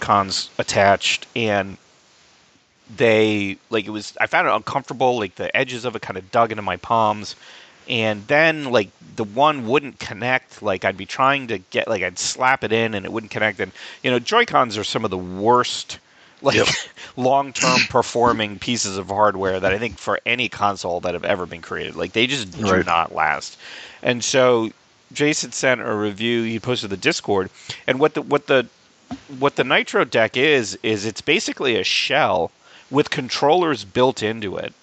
[0.00, 1.76] Cons attached, and
[2.96, 5.18] they like it was I found it uncomfortable.
[5.18, 7.36] Like the edges of it kind of dug into my palms
[7.88, 12.18] and then like the one wouldn't connect like i'd be trying to get like i'd
[12.18, 15.10] slap it in and it wouldn't connect and you know joy cons are some of
[15.10, 15.98] the worst
[16.42, 16.68] like Yep.
[17.16, 21.62] long-term performing pieces of hardware that i think for any console that have ever been
[21.62, 22.84] created like they just do Right.
[22.84, 23.56] not last
[24.02, 24.70] and so
[25.12, 27.50] jason sent a review he posted the discord
[27.86, 28.68] and what the what the
[29.26, 32.50] what the nitro deck is is it's basically a shell
[32.90, 34.74] with controllers built into it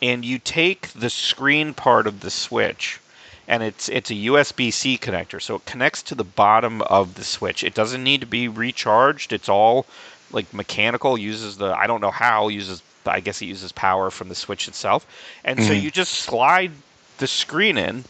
[0.00, 3.00] and you take the screen part of the switch
[3.46, 7.64] and it's it's a USB-C connector so it connects to the bottom of the switch.
[7.64, 9.32] It doesn't need to be recharged.
[9.32, 9.86] It's all
[10.30, 14.28] like mechanical uses the I don't know how uses I guess it uses power from
[14.28, 15.06] the switch itself.
[15.44, 15.82] And so Mhm.
[15.82, 16.72] you just slide
[17.16, 18.04] the screen in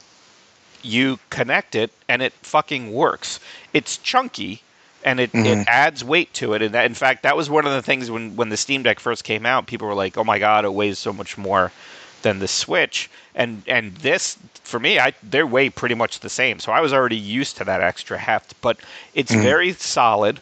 [0.82, 3.40] you connect it and it fucking works.
[3.72, 4.62] It's chunky
[5.04, 5.44] and it, Mhm.
[5.44, 6.62] it adds weight to it.
[6.62, 9.00] And that, in fact that was one of the things when when the steam deck
[9.00, 11.72] first came out people were like oh my god it weighs so much more
[12.22, 13.10] than the switch.
[13.34, 16.58] And and this for me i they weigh pretty much the same.
[16.60, 18.78] So i was already used to that extra heft but
[19.14, 19.42] it's Mhm.
[19.42, 20.40] very solid.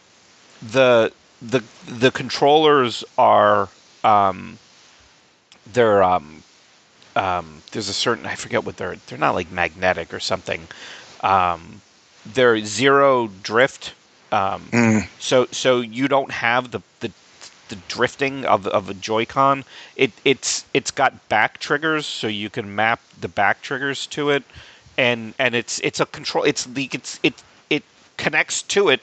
[0.61, 3.69] The the the controllers are
[4.03, 4.57] um
[5.65, 6.43] they're um
[7.15, 10.67] um there's a certain i forget what they're they're not like magnetic or something.
[11.21, 11.81] Um
[12.25, 13.93] they're zero drift
[14.31, 17.11] um Mm, so so you don't have the the,
[17.69, 19.63] the drifting of of a Joy-Con.
[19.95, 24.43] It it's it's got back triggers, so you can map the back triggers to it,
[24.97, 26.43] and and it's it's a control.
[26.43, 27.83] It's the it's it it
[28.17, 29.01] connects to it.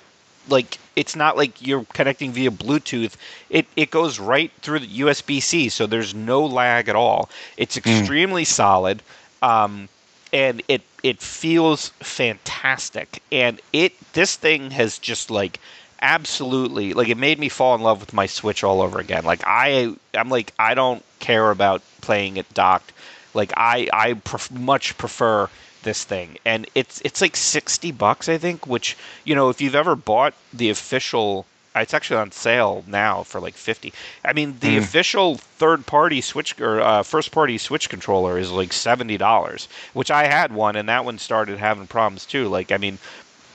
[0.48, 3.16] Like it's not like you're connecting via Bluetooth.
[3.50, 7.28] It it goes right through the USB C, so there's no lag at all.
[7.56, 9.02] It's extremely solid.
[9.42, 9.88] Um,
[10.34, 13.22] and it it feels fantastic.
[13.32, 15.60] And it this thing has just like
[16.02, 19.24] absolutely like it made me fall in love with my switch all over again.
[19.24, 22.92] Like i i'm like i don't care about playing it docked.
[23.34, 25.48] Like i i pref- much prefer
[25.84, 26.38] this thing.
[26.44, 30.34] And it's it's like 60 bucks i think which you know if you've ever bought
[30.52, 31.46] the official
[31.82, 33.92] it's actually on sale now for like 50
[34.24, 34.78] i mean the Mm.
[34.78, 40.26] official third party switch or uh, first party switch controller is like $70 which i
[40.26, 42.98] had one and that one started having problems too like i mean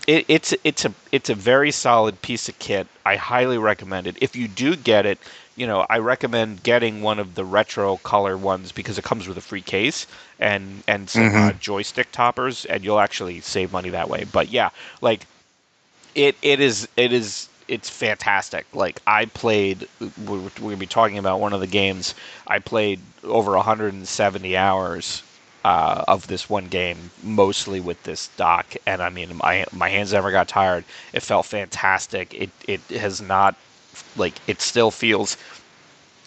[0.08, 2.88] it, it's it's a it's a very solid piece of kit.
[3.06, 4.18] I highly recommend it.
[4.22, 5.20] If you do get it,
[5.56, 9.38] you know I recommend getting one of the retro color ones because it comes with
[9.38, 10.08] a free case
[10.40, 11.60] and and some uh, Mhm.
[11.60, 14.26] joystick toppers, and you'll actually save money that way.
[14.32, 14.70] But yeah,
[15.02, 15.28] like
[16.16, 18.66] it it is it is it's fantastic.
[18.74, 22.16] Like I played, we're, we're gonna be talking about one of the games.
[22.48, 25.24] I played over 170 hours
[25.64, 30.14] uh, of this one game, mostly with this dock, and I mean, my my hands
[30.14, 30.86] never got tired.
[31.14, 32.34] It felt fantastic.
[32.34, 33.56] It it has not
[34.18, 35.38] like it still feels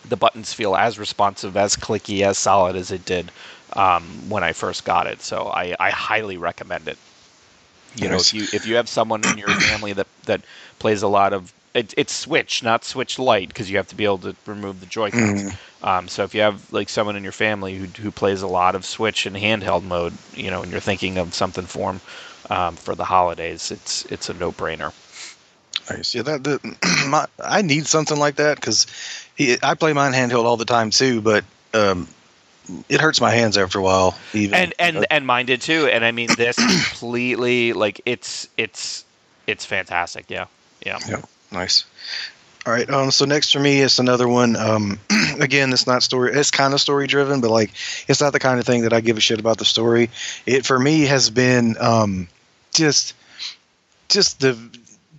[0.08, 3.30] the buttons feel as responsive, as clicky, as solid as it did
[3.74, 5.22] um, when I first got it.
[5.22, 6.98] So I, I highly recommend it.
[7.94, 10.42] You know, if you if you have someone in your family that that
[10.78, 14.04] plays a lot of it, it's Switch, not Switch Lite, because you have to be
[14.04, 15.44] able to remove the Joy Cons.
[15.44, 15.58] Mhm.
[15.82, 18.74] Um, so if you have like someone in your family who who plays a lot
[18.74, 22.00] of Switch in handheld mode, you know, and you're thinking of something for 'em,
[22.50, 24.92] um, for the holidays, it's it's a no brainer.
[25.90, 26.14] Nice.
[26.14, 26.60] Yeah, that, that
[27.08, 28.86] my, I need something like that because
[29.62, 32.08] I play mine handheld all the time too, but um,
[32.88, 34.16] it hurts my hands after a while.
[34.32, 36.56] Even and and and mine did too and i mean this
[36.90, 39.04] completely like it's it's
[39.46, 40.46] it's fantastic yeah
[40.84, 40.98] yeah
[41.52, 41.84] Nice.
[42.66, 42.88] All right.
[42.88, 43.10] Um.
[43.10, 44.56] So next for me is another one.
[44.56, 44.98] Um.
[45.40, 46.32] again, it's not story.
[46.32, 47.72] It's kind of story driven, but like,
[48.08, 50.10] it's not the kind of thing that I give a shit about the story.
[50.46, 52.28] It for me has been um,
[52.72, 53.14] just,
[54.08, 54.56] just the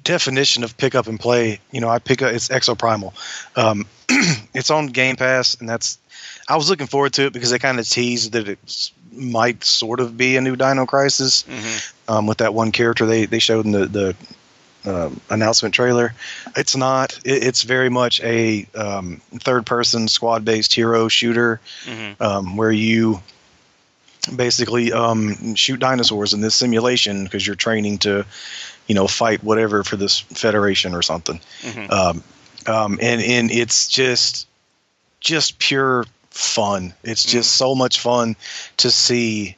[0.04, 3.14] definition of pick up and play, you know, I pick up it's Exoprimal.
[3.58, 3.86] Um,
[4.54, 5.98] it's on Game Pass, and that's
[6.48, 10.00] I was looking forward to it because they kind of teased that it might sort
[10.00, 12.12] of be a new Dino Crisis Mm-hmm.
[12.12, 14.16] um, with that one character they they showed in the the
[14.86, 16.14] um announcement trailer.
[16.56, 17.18] It's not.
[17.24, 22.22] It, it's very much a um, third person squad based hero shooter Mm-hmm.
[22.22, 23.22] um, where you
[24.36, 28.26] basically um, shoot dinosaurs in this simulation because you're training to,
[28.88, 31.40] you know, fight whatever for this federation or something.
[31.62, 31.92] Mm-hmm.
[31.92, 32.24] Um,
[32.66, 34.48] um, and and it's just
[35.20, 36.94] just pure fun.
[37.04, 38.36] It's just so much fun
[38.78, 39.56] to see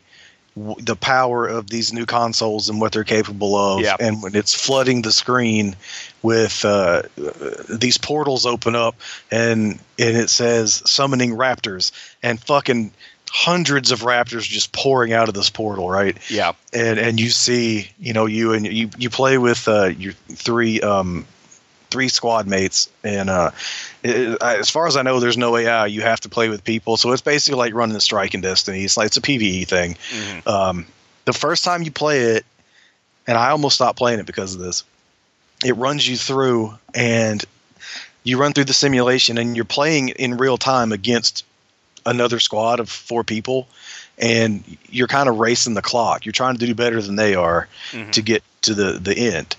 [0.56, 3.82] w- the power of these new consoles and what they're capable of.
[3.82, 3.98] Yep.
[4.02, 5.76] And when it's flooding the screen
[6.22, 7.04] with uh,
[7.70, 8.96] these portals open up
[9.32, 12.92] and and it says summoning raptors and fucking
[13.32, 16.18] hundreds of raptors just pouring out of this portal, right?
[16.30, 16.54] Yeah.
[16.74, 20.82] and and you see you know you and you you play with uh, your three
[20.82, 21.26] um
[21.90, 23.52] three squad mates and uh
[24.06, 26.98] it, as far as i know there's no ai you have to play with people.
[26.98, 29.96] So it's basically like running the strike in destiny it's like it's a pve thing.
[30.12, 30.48] Mm-hmm.
[30.50, 30.86] um
[31.26, 32.46] the first time you play it
[33.28, 34.84] and i almost stopped playing it because of this
[35.64, 37.44] it runs you through and
[38.24, 41.44] you run through the simulation and you're playing in real time against
[42.06, 43.68] another squad of four people
[44.18, 46.26] and you're kind of racing the clock.
[46.26, 48.12] You're trying to do better than they are Mhm.
[48.14, 49.56] to get to the the end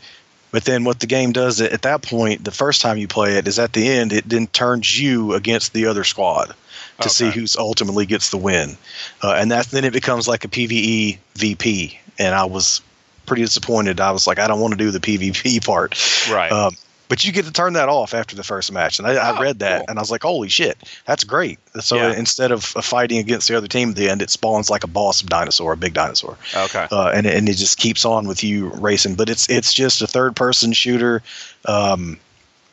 [0.56, 3.46] but then what the game does at that point the first time you play it
[3.46, 6.54] is at the end it then turns you against the other squad
[7.02, 7.38] to see Okay.
[7.38, 8.78] who's ultimately gets the win
[9.22, 12.80] uh, and that's then it becomes like a pve vp and i was
[13.26, 15.94] pretty disappointed i was like i don't want to do the pvp part
[16.32, 16.50] Right.
[16.50, 16.74] um,
[17.08, 19.40] but you get to turn that off after the first match, and I, I Oh,
[19.40, 19.86] read that, cool.
[19.88, 22.12] and I was like, "Holy shit, that's great!" So Yeah.
[22.12, 25.20] instead of fighting against the other team at the end, it spawns like a boss
[25.22, 26.86] of dinosaur, a big dinosaur, okay.
[26.90, 29.14] uh, and and it just keeps on with you racing.
[29.14, 31.22] But it's it's just a third person shooter,
[31.66, 32.18] um,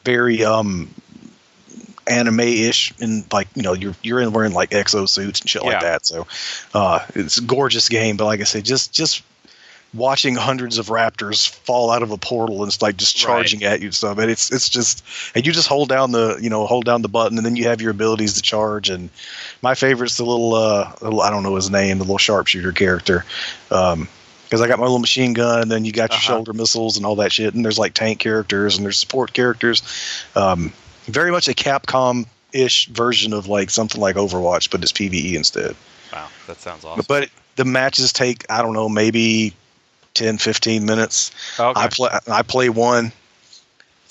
[0.03, 0.89] very um,
[2.07, 5.63] anime ish, and like you know you're you're in wearing like exo suits and shit
[5.63, 5.69] Yeah.
[5.69, 6.05] like that.
[6.05, 6.27] So
[6.73, 9.21] uh, it's a gorgeous game, but like I said, just just
[9.93, 13.21] watching hundreds of raptors fall out of a portal and it's like just Right.
[13.27, 15.03] charging at you and stuff and it's it's just
[15.35, 17.65] and you just hold down the you know hold down the button and then you
[17.65, 19.09] have your abilities to charge and
[19.61, 23.23] my favorite's the little uh little, i don't know his name the little sharpshooter character
[23.71, 24.07] um
[24.45, 26.33] because i got my little machine gun and then you got your Uh-huh.
[26.33, 29.83] shoulder missiles and all that shit and there's like tank characters and there's support characters
[30.35, 30.71] um
[31.05, 35.75] very much a capcom ish version of like something like overwatch but it's pve instead
[36.11, 36.29] Wow.
[36.47, 37.05] That sounds awesome.
[37.07, 39.53] but the matches take i don't know maybe
[40.13, 41.79] 10 15 minutes okay.
[41.79, 43.11] I play I play one.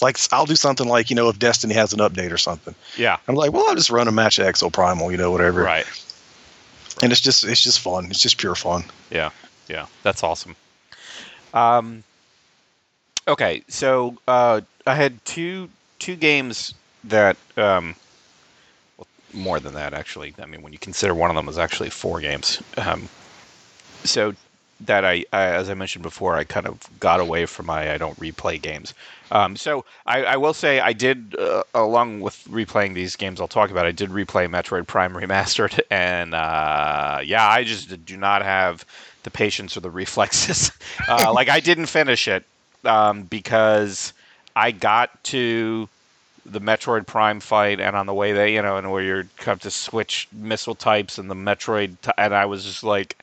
[0.00, 2.74] Like I'll do something like you know if Destiny has an update or something.
[2.96, 3.18] yeah.
[3.28, 5.62] I'm like, well, I'll just run a match of Exoprimal, you know, whatever.
[5.62, 5.86] Right.
[7.02, 8.06] And it's just it's just fun.
[8.06, 8.84] It's just pure fun.
[9.10, 9.30] Yeah,
[9.68, 10.56] yeah, that's awesome.
[11.54, 12.02] Um,
[13.28, 17.94] okay, so uh, I had two two games that um,
[18.96, 20.34] well, more than that actually.
[20.40, 22.62] I mean, when you consider one of them was actually four games.
[22.76, 23.08] Um,
[24.04, 24.34] so
[24.86, 27.98] that I, I, as I mentioned before, I kind of got away from my I
[27.98, 28.94] don't replay games.
[29.30, 33.48] Um, so I, I will say I did, uh, along with replaying these games I'll
[33.48, 38.42] talk about, I did replay Metroid Prime Remastered, and uh, yeah, I just do not
[38.42, 38.84] have
[39.22, 40.72] the patience or the reflexes.
[41.08, 42.44] uh, like I didn't finish it
[42.84, 44.12] um, because
[44.54, 45.88] I got to
[46.44, 49.60] the Metroid Prime fight, and on the way there, you know, and where you have
[49.60, 53.16] to switch missile types and the Metroid, t- and I was just like,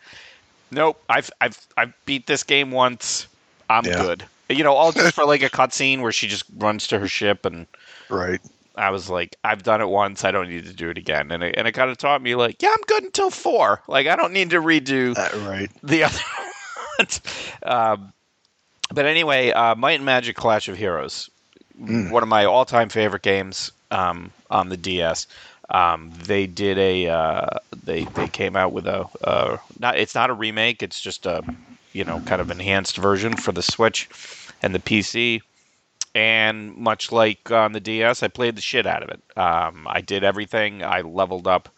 [0.72, 3.28] nope, I've I've I've beat this game once.
[3.70, 3.98] I'm Yeah.
[3.98, 4.26] good.
[4.50, 7.46] You know, all just for like a cutscene where she just runs to her ship,
[7.46, 7.68] and
[8.10, 8.40] Right.
[8.76, 10.24] I was like, I've done it once.
[10.24, 11.32] I don't need to do it again.
[11.32, 13.82] And it, and it kind of taught me like, yeah, I'm good until four.
[13.88, 15.70] Like I don't need to redo Uh, right.
[15.84, 16.20] the other.
[17.64, 18.12] Um,
[18.94, 21.30] but anyway, uh, Might and Magic Clash of Heroes,
[21.80, 22.12] Mm.
[22.12, 25.28] one of my all-time favorite games um, on the DS.
[25.70, 27.48] Um, they did a uh,
[27.84, 30.82] they they came out with a uh, not it's not a remake.
[30.82, 31.44] It's just a
[31.94, 34.10] you know kind of enhanced version for the Switch
[34.62, 35.42] and the PC.
[36.16, 39.22] And much like on the DS, I played the shit out of it.
[39.38, 40.84] Um, I did everything.
[40.84, 41.70] I leveled up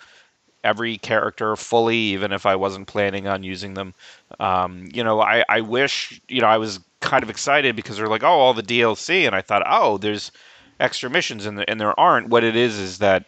[0.63, 3.93] every character fully, even if I wasn't planning on using them.
[4.39, 8.07] Um, you know, I, I wish, you know, I was kind of excited because they're
[8.07, 10.31] like, oh, all the DLC, and I thought, oh, there's
[10.79, 12.29] extra missions, and, and there aren't.
[12.29, 13.25] What it is is that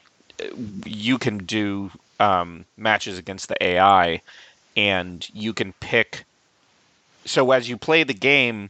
[0.85, 4.21] you can do um, matches against the AI,
[4.75, 6.25] and you can pick.
[7.25, 8.69] So as you play the game,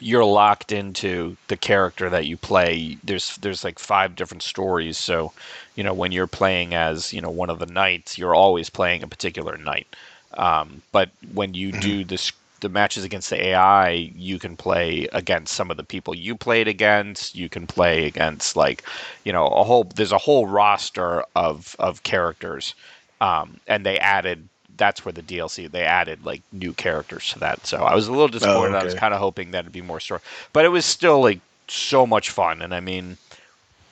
[0.00, 2.98] you're locked into the character that you play.
[3.04, 5.32] There's there's like five different stories, so
[5.76, 9.02] you know when you're playing as you know one of the knights, you're always playing
[9.02, 9.86] a particular knight.
[10.34, 12.32] Um, but when you do this
[12.64, 16.66] the matches against the AI, you can play against some of the people you played
[16.66, 17.34] against.
[17.36, 18.82] You can play against like,
[19.24, 19.84] you know, a whole.
[19.84, 22.74] There's a whole roster of of characters,
[23.20, 24.48] um, and they added.
[24.76, 27.66] That's where the DLC they added like new characters to that.
[27.66, 28.74] So I was a little disappointed.
[28.74, 30.20] Oh, I was kind of hoping that it'd be more story,
[30.52, 32.62] but it was still like so much fun.
[32.62, 33.18] And I mean,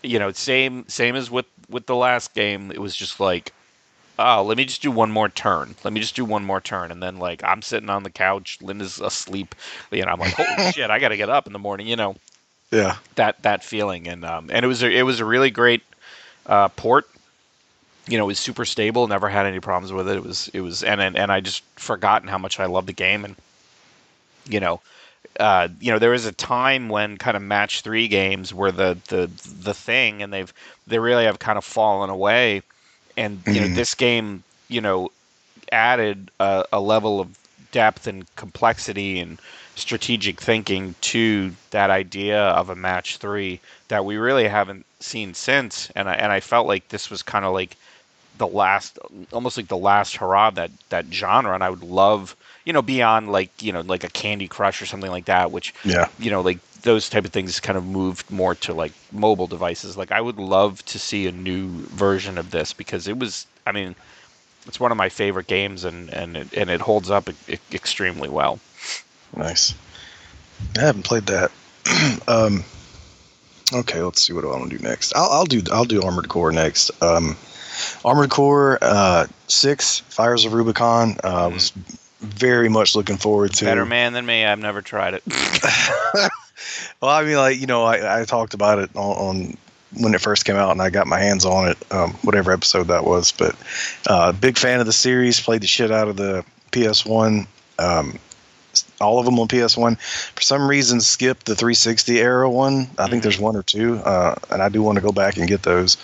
[0.02, 2.72] you know, same same as with with the last game.
[2.72, 3.52] It was just like
[4.18, 5.74] oh, let me just do one more turn.
[5.84, 6.90] Let me just do one more turn.
[6.92, 9.54] And then, like, I'm sitting on the couch, Linda's asleep.
[9.90, 11.86] You know, I'm like, holy shit, I got to get up in the morning.
[11.86, 12.16] You know,
[12.70, 12.96] Yeah.
[13.16, 14.08] that that feeling.
[14.08, 15.82] And um, and it was a, it was a really great
[16.46, 17.08] uh, port.
[18.08, 19.06] You know, it was super stable.
[19.06, 20.16] Never had any problems with it.
[20.16, 22.92] It was it was and and, and I just forgotten how much I love the
[22.92, 23.24] game.
[23.24, 23.36] And
[24.48, 24.80] you know,
[25.38, 28.98] uh, you know, there was a time when kind of match three games were the
[29.08, 29.30] the
[29.62, 30.52] the thing, and they've
[30.88, 32.62] they really have kind of fallen away.
[33.16, 33.74] And you know, Mhm.
[33.74, 35.10] this game, you know,
[35.70, 37.28] added a, a level of
[37.72, 39.40] depth and complexity and
[39.74, 45.90] strategic thinking to that idea of a match three that we really haven't seen since.
[45.96, 47.76] And I and I felt like this was kind of like
[48.38, 48.98] the last,
[49.32, 51.54] almost like the last hurrah that that genre.
[51.54, 54.86] And I would love, you know, beyond like you know like a Candy Crush or
[54.86, 56.08] something like that, which Yeah.
[56.18, 59.96] you know, like those type of things kind of moved more to like mobile devices.
[59.96, 63.72] Like I would love to see a new version of this because it was, I
[63.72, 63.94] mean,
[64.66, 67.28] it's one of my favorite games and and it, and it holds up
[67.72, 68.60] extremely well.
[69.36, 69.74] Nice.
[70.78, 71.50] I haven't played that.
[72.28, 72.64] um,
[73.72, 75.14] okay, let's see what I want to do next.
[75.16, 76.90] I'll, I'll do I'll do Armored Core next.
[77.02, 77.36] Um,
[78.04, 81.16] Armored Core uh, Six Fires of Rubicon.
[81.24, 81.54] Uh, Mhm.
[81.54, 81.72] Was
[82.20, 83.64] very much looking forward to.
[83.64, 84.44] Better man than me.
[84.44, 85.22] I've never tried it.
[87.00, 89.56] well, I mean, like you know, I, I talked about it on, on
[89.98, 92.88] when it first came out, and I got my hands on it, um, whatever episode
[92.88, 93.32] that was.
[93.32, 93.54] But
[94.06, 95.40] uh, big fan of the series.
[95.40, 97.46] Played the shit out of the PS One.
[97.78, 98.18] Um,
[99.02, 99.96] all of them on PS One.
[99.96, 102.88] For some reason, skipped the 360 era one.
[102.98, 103.22] I think Mhm.
[103.24, 105.98] there's one or two, uh, and I do want to go back and get those.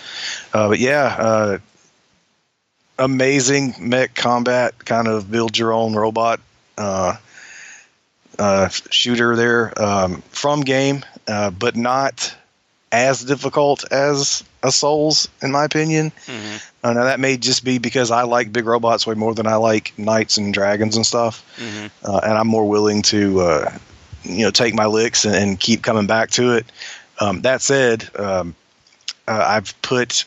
[0.53, 1.17] Uh, but yeah.
[1.19, 1.59] Uh,
[3.01, 6.41] Amazing mech combat, kind of build your own robot
[8.39, 12.35] uh, shooter there um, from game, uh, but not
[12.93, 16.13] as difficult as a Souls, in my opinion.
[16.27, 19.47] hmm Uh, now that may just be because I like big robots way more than
[19.49, 23.79] I like knights and dragons and stuff, hmm uh, and I'm more willing to, uh,
[24.23, 26.67] you know, take my licks and, and keep coming back to it.
[27.21, 28.55] Um, that said, um,
[29.27, 30.25] uh, I've put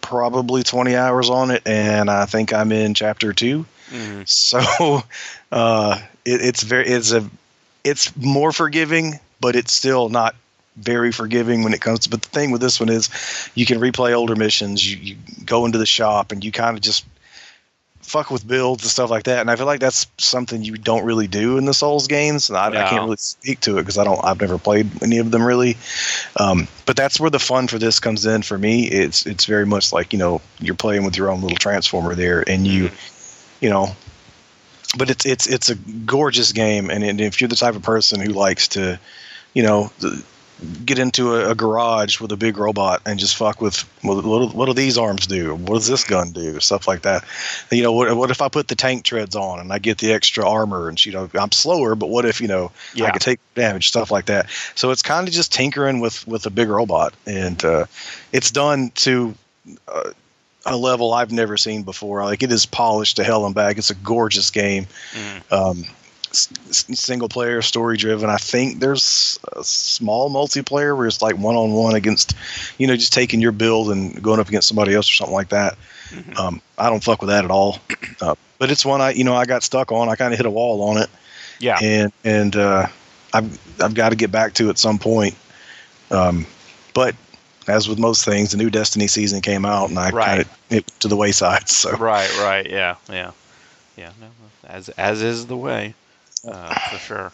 [0.00, 3.66] probably 20 hours on it, and I think I'm in chapter two.
[3.90, 5.02] hmm So
[5.50, 7.28] uh, it, it's very it's a
[7.84, 10.34] it's more forgiving, but it's still not
[10.76, 12.10] very forgiving when it comes to.
[12.10, 13.10] But the thing with this one is,
[13.54, 14.88] you can replay older missions.
[14.88, 17.04] You, you go into the shop and you kind of just
[18.00, 19.40] fuck with builds and stuff like that.
[19.40, 22.48] And I feel like that's something you don't really do in the Souls games.
[22.48, 24.22] And I, I can't really speak to it because I don't.
[24.24, 25.76] I've never played any of them really.
[26.36, 28.84] Um, but that's where the fun for this comes in for me.
[28.84, 32.48] It's it's very much like you know you're playing with your own little transformer there,
[32.48, 32.90] and you
[33.60, 33.94] you know
[34.96, 36.90] but it's it's it's a gorgeous game.
[36.90, 38.98] And, and if you're the type of person who likes to
[39.54, 40.22] you know th-
[40.84, 44.50] get into a, a garage with a big robot and just fuck with what, what,
[44.50, 45.54] do- what do these arms do?
[45.54, 46.60] What does this gun do?
[46.60, 47.24] Stuff like that.
[47.70, 50.12] You know what, what if i put the tank treads on and i get the
[50.12, 53.06] extra armor and you know i'm slower but what if you know yeah.
[53.06, 54.48] i could take damage stuff like that.
[54.74, 57.14] So it's kind of just tinkering with with a big robot.
[57.26, 57.86] And uh,
[58.32, 59.34] it's done to
[59.88, 60.10] uh,
[60.66, 62.24] a level I've never seen before.
[62.24, 63.78] Like it is polished to hell and back.
[63.78, 64.86] It's a gorgeous game.
[65.14, 65.52] Mhm.
[65.52, 65.84] Um,
[66.30, 68.30] s- single player, story driven.
[68.30, 72.34] I think there's a small multiplayer where it's like one on one against,
[72.78, 75.48] you know, just taking your build and going up against somebody else or something like
[75.50, 75.76] that.
[76.10, 76.38] Mhm.
[76.38, 77.78] Um, I don't fuck with that at all.
[78.20, 80.08] Uh, but it's one I, you know, I got stuck on.
[80.08, 81.10] I kind of hit a wall on it,
[81.58, 81.78] Yeah.
[81.82, 82.86] and and uh,
[83.32, 85.34] I've I've got to get back to at some point.
[86.12, 86.46] Um,
[86.94, 87.16] but
[87.68, 90.24] as with most things, the new Destiny season came out, and I Right.
[90.24, 91.68] kind of it to the wayside.
[91.68, 93.32] So Right, right, yeah, yeah,
[93.96, 94.12] yeah.
[94.20, 94.30] No,
[94.64, 95.94] as as is the way,
[96.46, 97.32] uh, for sure.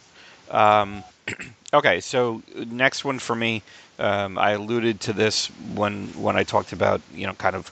[0.48, 1.04] Um,
[1.74, 3.62] okay, so next one for me,
[3.98, 7.70] um, I alluded to this when when I talked about you know kind of,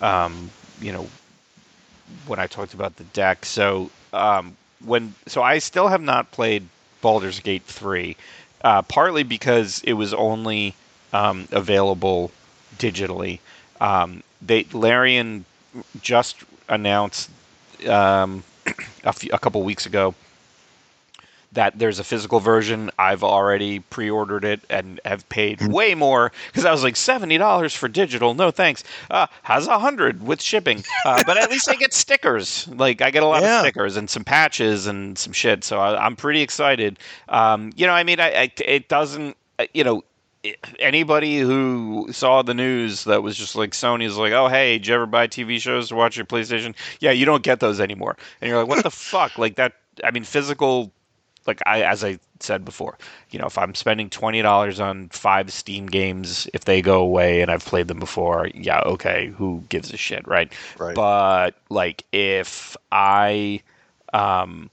[0.00, 1.10] um, you know,
[2.26, 3.44] when I talked about the deck.
[3.44, 6.68] So um, when so I still have not played
[7.00, 8.16] Baldur's Gate three,
[8.62, 10.76] uh, partly because it was only
[11.12, 12.30] um, available
[12.78, 13.38] digitally.
[13.80, 15.44] Um, they Larian
[16.00, 16.36] just
[16.68, 17.30] announced
[17.88, 18.42] um,
[19.04, 20.14] a, few, a couple weeks ago
[21.52, 22.90] that there's a physical version.
[22.96, 27.74] I've already pre-ordered it and have paid way more because I was like seventy dollars
[27.74, 28.34] for digital.
[28.34, 28.84] No thanks.
[29.10, 32.68] Uh, has a hundred with shipping, uh, but at least I get stickers.
[32.68, 33.56] Like I get a lot Yeah.
[33.56, 35.64] of stickers and some patches and some shit.
[35.64, 36.98] So I, I'm pretty excited.
[37.28, 39.36] Um, you know, I mean, I, I it doesn't.
[39.58, 40.04] uh, You know,
[40.78, 44.94] anybody who saw the news that was just like Sony's like, oh hey, did you
[44.94, 46.74] ever buy TV shows to watch your PlayStation?
[47.00, 49.38] Yeah, you don't get those anymore, and you're like, what the fuck?
[49.38, 49.74] Like that.
[50.04, 50.92] I mean, physical.
[51.46, 52.98] Like I, as I said before,
[53.30, 57.40] you know, if I'm spending twenty dollars on five Steam games, if they go away
[57.40, 60.52] and I've played them before, yeah, okay, who gives a shit, right?
[60.78, 60.94] Right.
[60.94, 63.62] But like, if I,
[64.12, 64.70] um,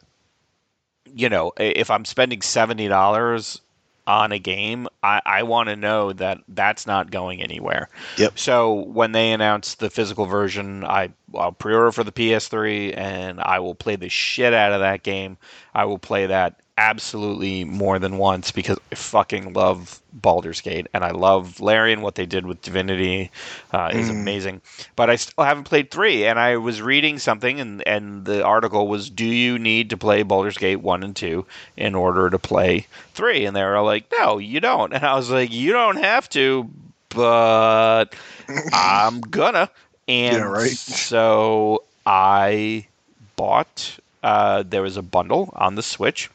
[1.05, 3.61] you know, if I'm spending seventy dollars
[4.07, 7.89] on a game, I, I want to know that that's not going anywhere.
[8.17, 8.39] Yep.
[8.39, 13.59] So when they announce the physical version, I I'll pre-order for the PS3 and I
[13.59, 15.37] will play the shit out of that game.
[15.75, 21.03] I will play that absolutely more than once because I fucking love Baldur's Gate and
[21.03, 23.31] I love Larian and what they did with Divinity
[23.71, 24.09] uh, is Mm.
[24.09, 24.61] amazing.
[24.95, 28.87] But I still haven't played three, and I was reading something, and and the article
[28.87, 32.87] was, "Do you need to play Baldur's Gate one and two in order to play
[33.13, 33.45] three?
[33.45, 36.69] And they were like, "No, you don't." And I was like, "You don't have to,
[37.09, 38.15] but
[38.71, 39.69] I'm gonna."
[40.07, 40.77] And Yeah, right.
[40.77, 42.87] so I
[43.35, 43.99] bought.
[44.23, 46.29] Uh, there was a bundle on the Switch,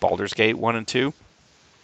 [0.00, 1.12] Baldur's Gate one and two,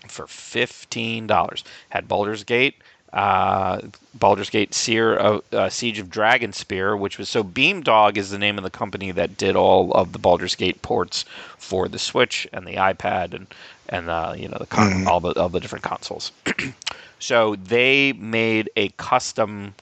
[0.09, 1.65] for fifteen dollars.
[1.91, 2.77] Had Baldur's Gate,
[3.13, 3.81] uh,
[4.15, 8.59] Baldur's Gate Seer, uh, uh, Siege of Dragonspear, which was so Beamdog is the name
[8.59, 11.25] of the company that did all of the Baldur's Gate ports
[11.59, 13.47] for the Switch and the iPad and
[13.89, 15.07] and uh, you know the con- Mhm.
[15.07, 16.33] all the all the different consoles.
[17.19, 19.75] so they made a custom.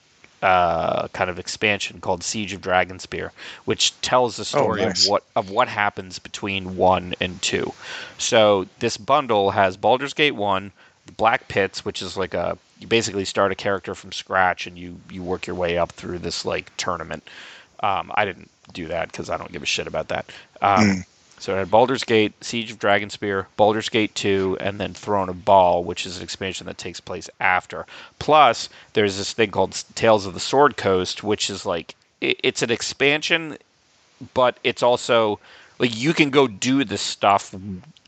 [0.43, 3.31] Uh, kind of expansion called Siege of Dragonspear,
[3.65, 5.05] which tells the story nice.
[5.05, 7.73] of what of what happens between one and two.
[8.19, 10.73] So this bundle has Baldur's Gate one,
[11.07, 14.77] the Black Pits, which is like a you basically start a character from scratch and
[14.77, 17.23] you you work your way up through this like tournament.
[17.81, 20.27] Um, I didn't do that because I don't give a shit about that.
[20.61, 21.05] Um, Mm.
[21.43, 25.45] So it had Baldur's Gate, Siege of Dragonspear, Baldur's Gate 2, and then Throne of
[25.45, 27.85] Bhaal, which is an expansion that takes place after.
[28.21, 32.71] Plus, there's this thing called Tales of the Sword Coast, which is like it's an
[32.71, 33.59] expansion,
[34.35, 35.41] but it's also
[35.81, 37.53] like you can go do this stuff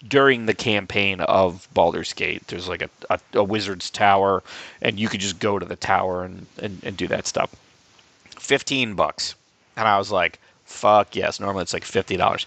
[0.07, 2.47] during the campaign of Baldur's Gate.
[2.47, 4.45] There's like a, a, a wizard's tower,
[4.81, 7.53] and you could just go to the tower and, and, and do that stuff.
[8.39, 9.35] 15 bucks.
[9.77, 11.41] And I was like, fuck yes.
[11.41, 12.47] Normally it's like $50.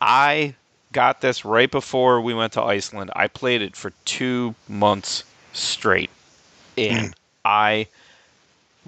[0.00, 0.54] I
[0.92, 3.10] got this right before we went to Iceland.
[3.14, 6.10] I played it for two months straight.
[6.76, 7.88] And I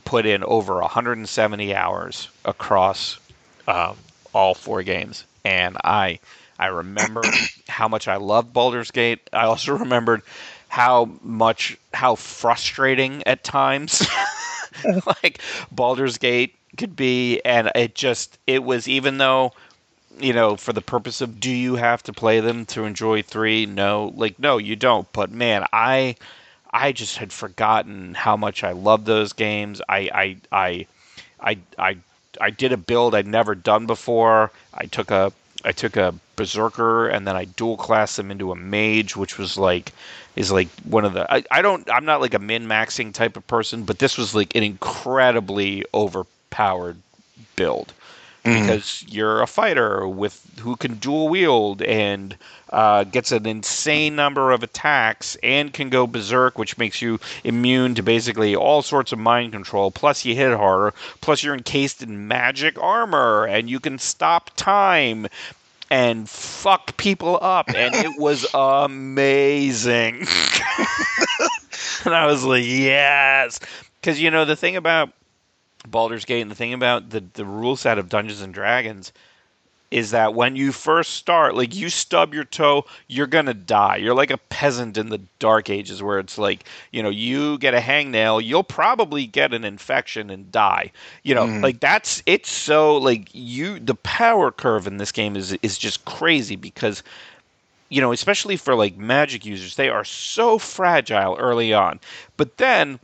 [0.05, 3.19] put in over 170 hours across
[3.67, 3.97] um,
[4.33, 5.25] all four games.
[5.45, 6.21] And I
[6.59, 7.23] I remember
[7.69, 9.21] how much I loved Baldur's Gate.
[9.33, 10.23] I also remembered
[10.69, 14.07] how much how frustrating at times
[15.07, 15.41] like
[15.71, 19.53] Baldur's Gate could be and it just it was even though
[20.21, 23.67] you know for the purpose of do you have to play them to enjoy 3
[23.67, 24.13] no.
[24.17, 25.11] Like no you don't.
[25.13, 26.17] But man I
[26.71, 29.81] I just had forgotten how much I love those games.
[29.89, 30.87] I I I
[31.41, 31.97] I I
[32.41, 34.51] I did a build I'd never done before.
[34.75, 35.33] I took a
[35.65, 39.57] I took a berserker and then I dual classed them into a mage, which was
[39.57, 39.93] like
[40.37, 43.37] is like one of the I, I don't I'm not like a min maxing type
[43.37, 46.99] of person, but this was like an incredibly overpowered
[47.57, 47.93] build
[48.49, 48.63] Mm.
[48.63, 52.37] because you're a fighter with who can dual wield and
[52.71, 57.95] uh, gets an insane number of attacks and can go berserk, which makes you immune
[57.95, 59.91] to basically all sorts of mind control.
[59.91, 60.95] Plus, you hit harder.
[61.21, 65.27] Plus, you're encased in magic armor and you can stop time
[65.91, 67.69] and fuck people up.
[67.75, 70.21] And it was amazing.
[72.05, 73.61] and I was like, yes.
[74.01, 75.13] Because, you know, the thing about
[75.91, 79.13] Baldur's Gate and the thing about the, the rule set of Dungeons and Dragons
[79.91, 83.97] is that when you first start, like you stub your toe, you're gonna die.
[83.97, 87.73] You're like a peasant in the Dark Ages, where it's like, you know, you get
[87.75, 90.93] a hangnail, you'll probably get an infection and die.
[91.23, 91.63] You know, Mhm.
[91.63, 96.05] like that's it's so like you the power curve in this game is is just
[96.05, 97.03] crazy because
[97.89, 101.99] you know, especially for like magic users, they are so fragile early on.
[102.37, 102.99] But then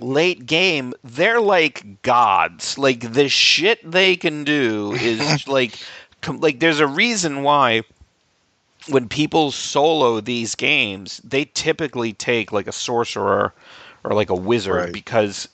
[0.00, 2.78] late game, they're like gods.
[2.78, 5.78] Like the shit they can do is like
[6.20, 7.82] com- like there's a reason why
[8.88, 13.52] when people solo these games, they typically take like a sorcerer
[14.04, 14.92] or like a wizard Right.
[14.92, 15.48] because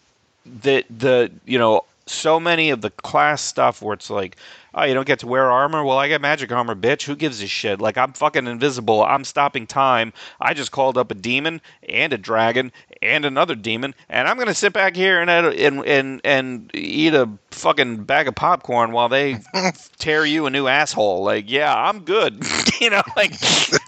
[0.44, 4.36] the the you know so many of the class stuff where it's like
[4.74, 5.84] oh, you don't get to wear armor.
[5.84, 7.02] Well, I got magic armor, bitch.
[7.04, 7.80] Who gives a shit?
[7.80, 9.02] Like I'm fucking invisible.
[9.04, 10.12] I'm stopping time.
[10.40, 12.72] I just called up a demon and a dragon
[13.02, 17.28] and another demon, and I'm gonna sit back here and and and and eat a
[17.50, 19.38] fucking bag of popcorn while they
[19.98, 21.22] tear you a new asshole.
[21.22, 22.44] Like, yeah, I'm good.
[22.80, 23.34] you know, like,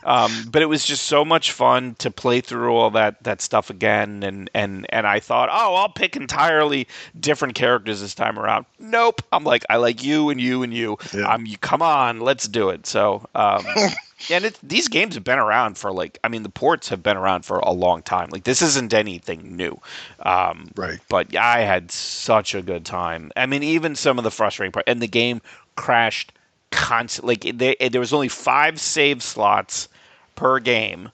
[0.05, 3.71] um, but it was just so much fun to play through all that that stuff
[3.71, 6.89] again, and and and I thought, oh, I'll pick entirely
[7.19, 8.67] different characters this time around.
[8.79, 9.23] Nope.
[9.33, 10.99] I'm like, I like you and you and you.
[11.13, 11.27] Yeah.
[11.27, 11.59] I'm you.
[11.59, 12.87] Come on, let's do it.
[12.87, 13.65] So, um,
[14.31, 17.17] and it, these games have been around for like, I mean, the ports have been
[17.17, 18.29] around for a long time.
[18.31, 19.81] Like, this isn't anything new.
[20.21, 20.99] Um, right.
[21.09, 23.33] But I had such a good time.
[23.37, 25.41] I mean, even some of the frustrating part, and the game
[25.77, 26.33] crashed
[26.71, 27.35] constantly.
[27.35, 29.89] Like, they, there was only five save slots
[30.37, 31.11] per game,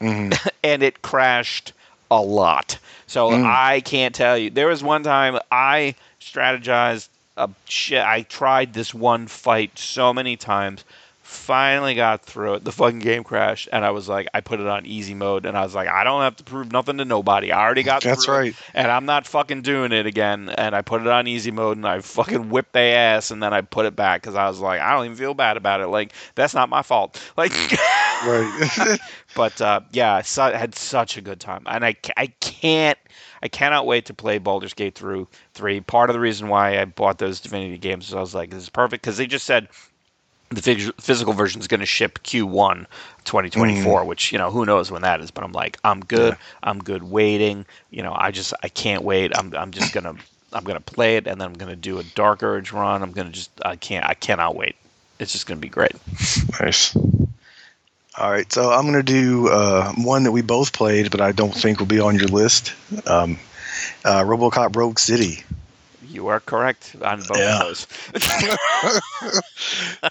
[0.00, 0.48] mm-hmm.
[0.64, 1.72] and it crashed
[2.10, 2.78] a lot.
[3.06, 3.44] So mm.
[3.44, 4.50] I can't tell you.
[4.50, 8.02] There was one time I strategized a shit.
[8.02, 10.84] I tried this one fight so many times
[11.36, 12.64] finally got through it.
[12.64, 15.56] The fucking game crashed, and I was like, I put it on easy mode, and
[15.56, 17.52] I was like, I don't have to prove nothing to nobody.
[17.52, 18.48] I already got That's right.
[18.48, 20.48] It, and I'm not fucking doing it again.
[20.48, 23.52] And I put it on easy mode, and I fucking whipped their ass, and then
[23.52, 25.88] I put it back because I was like, I don't even feel bad about it.
[25.88, 27.22] Like that's not my fault.
[27.36, 28.98] Like, right.
[29.36, 32.98] but uh, yeah, so, I had such a good time, and I I can't.
[33.42, 35.80] I cannot wait to play Baldur's Gate through three.
[35.80, 38.62] Part of the reason why I bought those Divinity games is I was like, this
[38.62, 39.68] is perfect because they just said
[40.50, 42.86] the physical version is going to ship Q1
[43.24, 44.06] 2024, mm.
[44.06, 45.30] which you know who knows when that is.
[45.30, 46.34] But I'm like, I'm good.
[46.34, 46.38] Yeah.
[46.62, 47.66] I'm good waiting.
[47.90, 49.36] You know, I just I can't wait.
[49.36, 50.14] I'm I'm just gonna
[50.52, 53.02] I'm gonna play it and then I'm gonna do a Dark Urge run.
[53.02, 54.76] I'm gonna just I can't I cannot wait.
[55.18, 55.94] It's just gonna be great.
[56.60, 56.94] Nice.
[58.18, 61.54] All right, so I'm gonna do uh, one that we both played, but I don't
[61.54, 62.72] think will be on your list.
[63.06, 63.38] Um,
[64.06, 65.44] uh, RoboCop Rogue City.
[66.10, 67.60] You are correct on both yeah.
[67.60, 67.86] of those.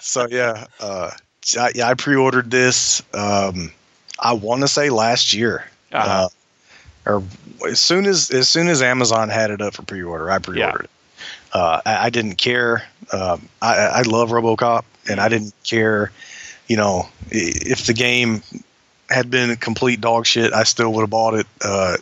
[0.00, 1.10] so yeah, uh,
[1.58, 3.02] I, yeah, I pre-ordered this.
[3.14, 3.72] Um,
[4.18, 6.28] I want to say last year, uh-huh.
[7.06, 7.22] uh, or
[7.68, 10.84] as soon as as soon as Amazon had it up for pre-order, I pre-ordered yeah.
[10.84, 10.90] it.
[11.52, 12.82] Uh, I, I, didn't care.
[13.12, 16.10] Um, I, I love RoboCop, and I didn't care.
[16.66, 18.42] You know, if the game
[19.08, 21.46] had been complete dog shit, I still would have bought it.
[21.64, 21.96] Uh,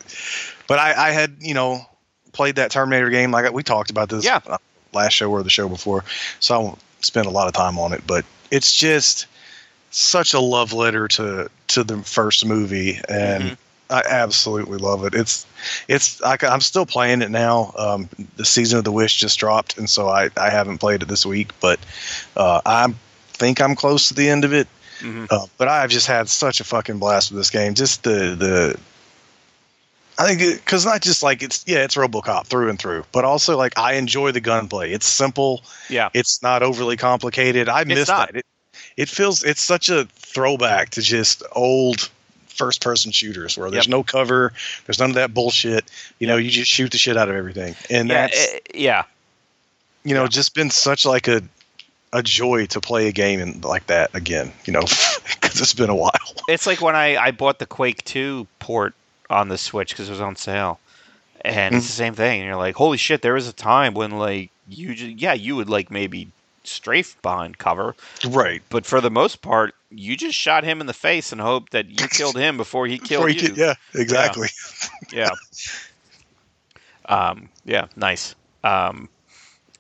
[0.66, 1.86] but I, I had, you know,
[2.34, 3.30] played that Terminator game.
[3.30, 4.40] Like we talked about this yeah.
[4.46, 4.58] Uh,
[4.92, 6.04] last show or the show before,
[6.40, 8.02] so I won't spend a lot of time on it.
[8.06, 9.26] But it's just
[9.90, 13.54] such a love letter to to the first movie, and mm-hmm.
[13.90, 15.14] I absolutely love it.
[15.14, 15.46] It's
[15.88, 17.72] it's I, am still playing it now.
[17.78, 21.08] Um, the season of the Wish just dropped, and so I I haven't played it
[21.08, 21.78] this week, but
[22.36, 22.92] uh, I
[23.28, 24.68] think I'm close to the end of it.
[25.00, 25.26] Mm-hmm.
[25.30, 27.74] Uh, but I've just had such a fucking blast with this game.
[27.74, 28.78] Just the the
[30.18, 33.56] I think because not just like it's yeah it's RoboCop through and through, but also
[33.56, 34.92] like I enjoy the gunplay.
[34.92, 35.62] It's simple.
[35.88, 36.10] Yeah.
[36.14, 37.68] It's not overly complicated.
[37.68, 38.36] I miss that.
[38.36, 38.46] It,
[38.96, 42.08] it feels it's such a throwback to just old
[42.46, 43.90] first person shooters where there's yep.
[43.90, 44.52] no cover,
[44.86, 45.84] there's none of that bullshit.
[46.20, 49.04] You know, you just shoot the shit out of everything, and yeah, that's it, yeah.
[50.04, 50.28] You know, yeah.
[50.28, 51.42] just been such like a
[52.12, 54.52] a joy to play a game in, like that again.
[54.64, 54.82] You know,
[55.40, 56.12] because it's been a while.
[56.48, 58.94] It's like when I I bought the Quake Two port
[59.34, 60.78] on the Switch because it was on sale,
[61.40, 62.40] and it's the same thing.
[62.40, 63.20] And you're like, holy shit!
[63.20, 66.28] There was a time when like you, just, yeah, you would like maybe
[66.62, 67.96] strafe behind cover,
[68.28, 68.62] right?
[68.70, 71.88] But for the most part, you just shot him in the face and hoped that
[71.88, 73.48] you killed him before he killed before you.
[73.48, 74.48] Could, yeah, exactly.
[75.12, 75.30] Yeah.
[75.30, 75.30] yeah.
[77.06, 77.88] Um, yeah.
[77.96, 78.34] Nice.
[78.62, 79.10] Um,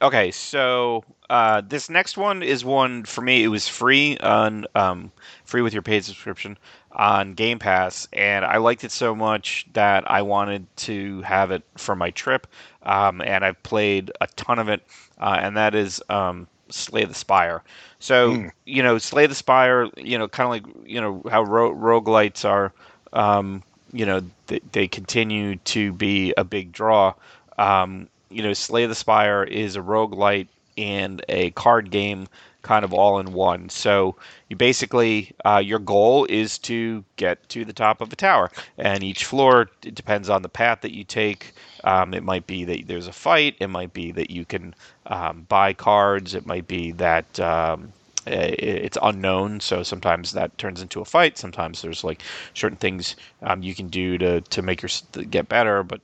[0.02, 3.42] okay, so uh, this next one is one for me.
[3.42, 5.10] It was free on um,
[5.44, 6.58] free with your paid subscription
[6.94, 11.62] on Game Pass, and I liked it so much that I wanted to have it
[11.76, 12.46] for my trip.
[12.82, 14.82] Um, and I've played a ton of it,
[15.18, 17.62] uh, and that is um, Slay the Spire.
[17.98, 18.50] So mm.
[18.64, 22.44] you know, Slay the Spire, you know, kind of like you know how ro- roguelites
[22.44, 22.72] are.
[23.12, 27.14] Um, you know, they, they continue to be a big draw.
[27.58, 32.26] Um, you know, Slay the Spire is a roguelite and a card game
[32.64, 33.68] kind of all in one.
[33.68, 34.16] So
[34.48, 39.04] you basically uh, your goal is to get to the top of a tower, and
[39.04, 41.52] each floor it depends on the path that you take.
[41.84, 43.54] Um, it might be that there's a fight.
[43.60, 44.74] It might be that you can
[45.06, 46.34] um, buy cards.
[46.34, 47.92] It might be that um,
[48.26, 51.38] it's unknown, so sometimes that turns into a fight.
[51.38, 52.22] Sometimes there's like
[52.54, 54.90] certain things um, you can do to to make your
[55.30, 56.00] get better, but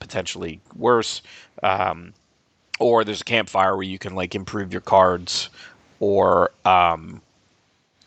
[0.00, 1.22] potentially worse.
[1.62, 2.12] Um,
[2.80, 5.48] or there's a campfire where you can like improve your cards
[6.02, 7.22] or um,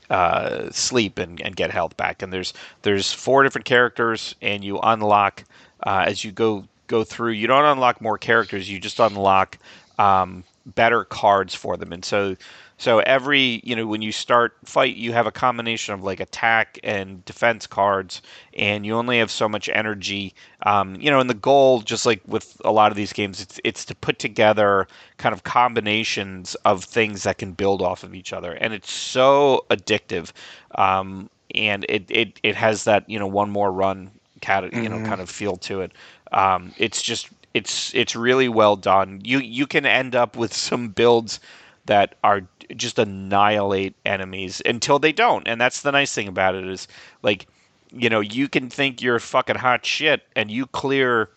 [0.09, 2.21] uh, sleep and, and get health back.
[2.21, 5.45] And there's there's four different characters, and you unlock
[5.83, 7.31] uh, as you go go through.
[7.31, 8.69] You don't unlock more characters.
[8.69, 9.57] You just unlock
[9.97, 12.35] um, better cards for them, and so
[12.77, 16.79] so every you know when you start fight, you have a combination of like attack
[16.83, 18.21] and defense cards,
[18.53, 20.33] and you only have so much energy.
[20.65, 23.59] Um, you know, and the goal, just like with a lot of these games, it's
[23.63, 28.33] it's to put together kind of combinations of things that can build off of each
[28.33, 30.31] other, and it's so addictive.
[30.75, 34.11] Um, and it, it, it has that you know one more run
[34.41, 35.01] cat you know Mhm.
[35.01, 35.91] kind of feel to it.
[36.31, 39.21] Um, it's just it's it's really well done.
[39.23, 41.39] You you can end up with some builds
[41.85, 42.41] that are
[42.75, 46.87] just annihilate enemies until they don't, and that's the nice thing about it is
[47.23, 47.47] like
[47.91, 51.29] you know you can think you're fucking hot shit and you clear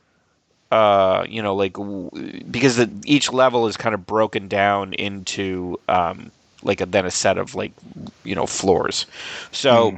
[0.70, 2.10] uh you know like w-
[2.50, 6.30] because the, each level is kind of broken down into um
[6.62, 7.72] like a, then a set of like
[8.24, 9.06] you know floors.
[9.52, 9.92] So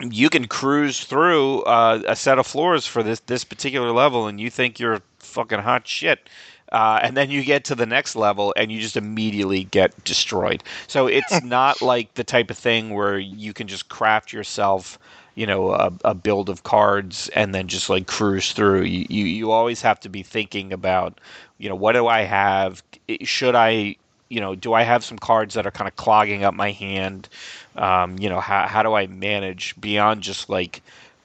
[0.00, 0.12] Mhm.
[0.12, 4.40] you can cruise through uh, a set of floors for this this particular level and
[4.40, 6.28] you think you're fucking hot shit
[6.72, 10.62] uh, and then you get to the next level and you just immediately get destroyed.
[10.86, 14.98] So it's not like the type of thing where you can just craft yourself
[15.34, 18.82] you know a, a build of cards and then just like cruise through.
[18.82, 21.18] You, you you always have to be thinking about
[21.58, 22.82] you know what do i have?
[23.22, 23.96] Should i
[24.28, 27.28] you know do i have some cards that are kind of clogging up my hand?
[27.76, 30.82] Um, you know how, how do i manage beyond just like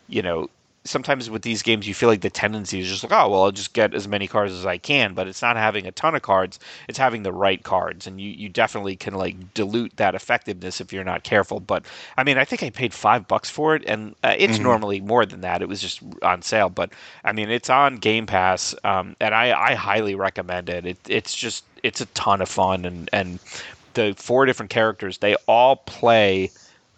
[0.08, 0.50] you know
[0.86, 3.52] sometimes with these games you feel like the tendency is just like oh well i'll
[3.52, 6.22] just get as many cards as i can but it's not having a ton of
[6.22, 10.80] cards it's having the right cards and you, you definitely can like dilute that effectiveness
[10.80, 11.86] if you're not careful but
[12.18, 14.64] i mean i think i paid five bucks for it and uh, it's Mhm.
[14.64, 16.92] normally more than that it was just on sale but
[17.24, 20.86] i mean it's on game pass um, and I, I highly recommend it.
[20.86, 23.40] it it's just it's a ton of fun and and
[23.94, 26.52] the four different characters they all play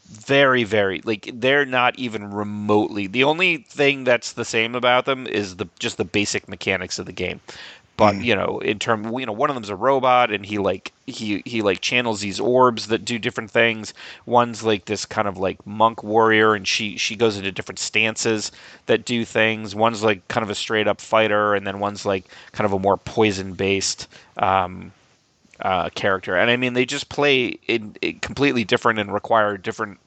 [0.07, 5.27] very very like they're not even remotely the only thing that's the same about them
[5.27, 7.41] is the just the basic mechanics of the game.
[7.97, 8.21] But Mm.
[8.21, 11.41] you know in term you know one of them's a robot and he like he
[11.45, 13.93] he like channels these orbs that do different things.
[14.25, 18.51] One's like this kind of like monk warrior and she she goes into different stances
[18.85, 19.75] that do things.
[19.75, 22.79] One's like kind of a straight up fighter and then one's like kind of a
[22.79, 24.91] more poison based um
[25.61, 29.99] uh, character, and I mean they just play in, in completely different and require different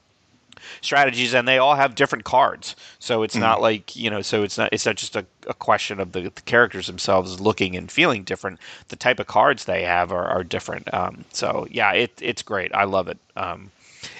[0.81, 2.75] strategies, and they all have different cards.
[2.99, 5.99] So it's not like you know, so it's not it's not just a, a question
[5.99, 8.59] of the, the characters themselves looking and feeling different.
[8.89, 10.93] The type of cards they have are, are different.
[10.93, 12.73] Um, so yeah, it it's great.
[12.73, 13.17] I love it.
[13.35, 13.71] Um,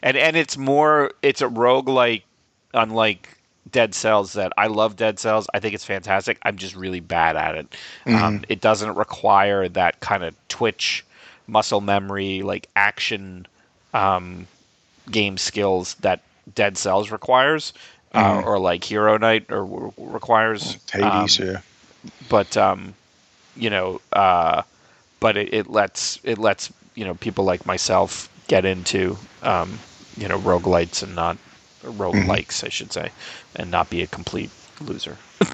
[0.04, 2.24] and and it's more it's a rogue like
[2.74, 3.38] unlike
[3.72, 5.48] Dead Cells that I love Dead Cells.
[5.54, 6.38] I think it's fantastic.
[6.44, 7.76] I'm just really bad at it.
[8.08, 11.06] Um, it doesn't require that kind of twitch
[11.48, 13.46] muscle memory like action
[13.94, 14.48] um,
[15.10, 16.22] game skills that
[16.54, 17.74] Dead Cells requires.
[18.14, 18.46] Uh, Mhm.
[18.46, 21.62] or like Hollow Knight or w- requires Hades, um, yeah.
[22.30, 22.94] but um,
[23.56, 24.64] you know, uh,
[25.20, 29.80] but it, it lets it lets you know people like myself get into um,
[30.18, 31.38] you know roguelites and not
[31.84, 33.12] roguelikes, I should say,
[33.56, 34.50] and not be a complete
[34.82, 35.18] loser.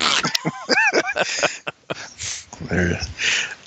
[2.69, 2.99] There.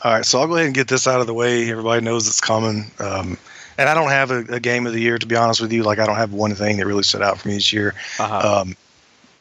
[0.03, 1.71] All right, so I'll go ahead and get this out of the way.
[1.71, 2.91] Everybody knows it's coming.
[2.99, 3.37] Um,
[3.77, 5.83] and I don't have a, a game of the year, to be honest with you.
[5.83, 7.95] Like, I don't have one thing that really stood out for me this year.
[8.19, 8.63] Uh-huh.
[8.63, 8.77] Um,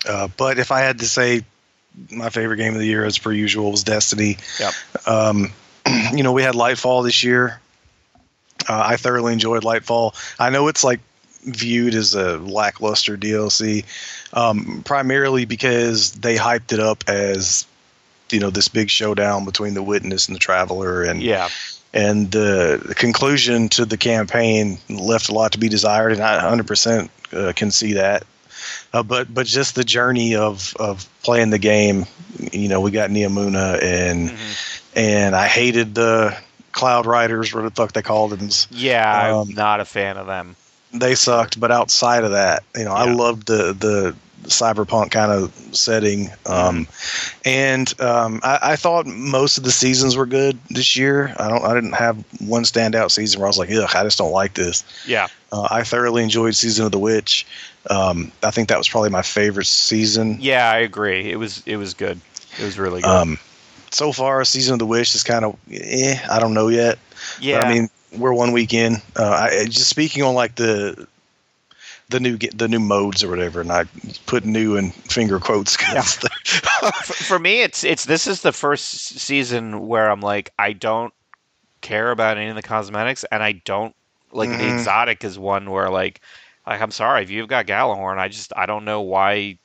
[0.07, 1.43] uh, but if I had to say
[2.11, 4.37] my favorite game of the year, as per usual, was Destiny.
[4.59, 4.73] Yep.
[5.07, 5.51] Um,
[6.13, 7.59] you know, we had Lightfall this year.
[8.67, 10.13] Uh, I thoroughly enjoyed Lightfall.
[10.39, 10.99] I know it's like
[11.43, 13.85] viewed as a lackluster DLC,
[14.33, 17.65] um, primarily because they hyped it up as
[18.31, 21.49] you know this big showdown between the witness and the traveler, and yeah,
[21.93, 26.39] and the, the conclusion to the campaign left a lot to be desired, and I
[26.41, 28.23] 100% uh, can see that.
[28.93, 32.05] Uh, but but just the journey of of playing the game,
[32.51, 34.81] you know, we got Neomuna and Mhm.
[34.95, 36.35] and I hated the
[36.71, 38.49] Cloud Riders, what the fuck they called them.
[38.71, 40.55] yeah, Um, I'm not a fan of them.
[40.93, 45.53] They sucked, but outside of that, you know, I loved the the cyberpunk kind of
[45.75, 46.29] setting.
[46.45, 46.87] Um,
[47.45, 51.35] and um, I, I thought most of the seasons were good this year.
[51.39, 54.17] I don't, I didn't have one standout season where I was like, ugh, I just
[54.17, 54.83] don't like this.
[55.05, 57.45] Yeah, Uh, I thoroughly enjoyed season of the witch.
[57.89, 60.37] Um, I think that was probably my favorite season.
[60.39, 61.31] yeah, I agree.
[61.31, 62.19] It was it was good.
[62.59, 63.09] It was really good.
[63.09, 63.37] Um,
[63.91, 66.99] so far, season of the witch is kind of, eh, I don't know yet.
[67.39, 68.95] yeah, But, I mean, we're one week in.
[69.15, 71.07] Uh, I just speaking on like the
[72.09, 73.85] the new the new modes or whatever, and I
[74.25, 75.77] put new in finger quotes.
[75.77, 76.19] 'cause
[77.03, 81.13] for, for me, it's it's this is the first season where I'm like I don't
[81.81, 83.95] care about any of the cosmetics, and I don't
[84.31, 84.69] like the Mhm.
[84.69, 86.21] exotic is one where like
[86.67, 89.59] like I'm sorry if you've got Gjallarhorn, I just I don't know why.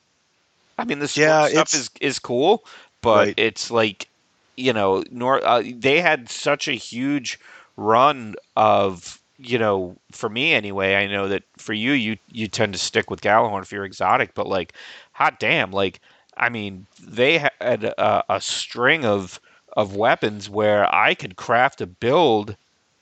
[0.77, 2.65] I mean, this Yeah, stuff is is cool,
[3.01, 3.37] but Right.
[3.37, 4.09] it's like
[4.57, 7.39] you know, nor uh, they had such a huge
[7.77, 12.73] run of you know, for me anyway, I know that for you, you you tend
[12.73, 14.73] to stick with Gjallarhorn if you're exotic, but like,
[15.13, 15.99] hot damn, like,
[16.37, 19.39] I mean, they had a, a string of
[19.75, 22.55] of weapons where I could craft a build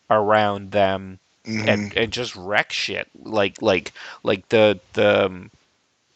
[0.09, 1.65] around them Mhm.
[1.65, 5.51] and and just wreck shit like like like the the um,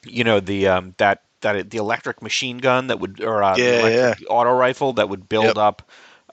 [0.06, 3.76] you know the um that that the electric machine gun that would or uh, the
[3.76, 5.58] Yeah, auto rifle that would build Yep.
[5.58, 5.84] up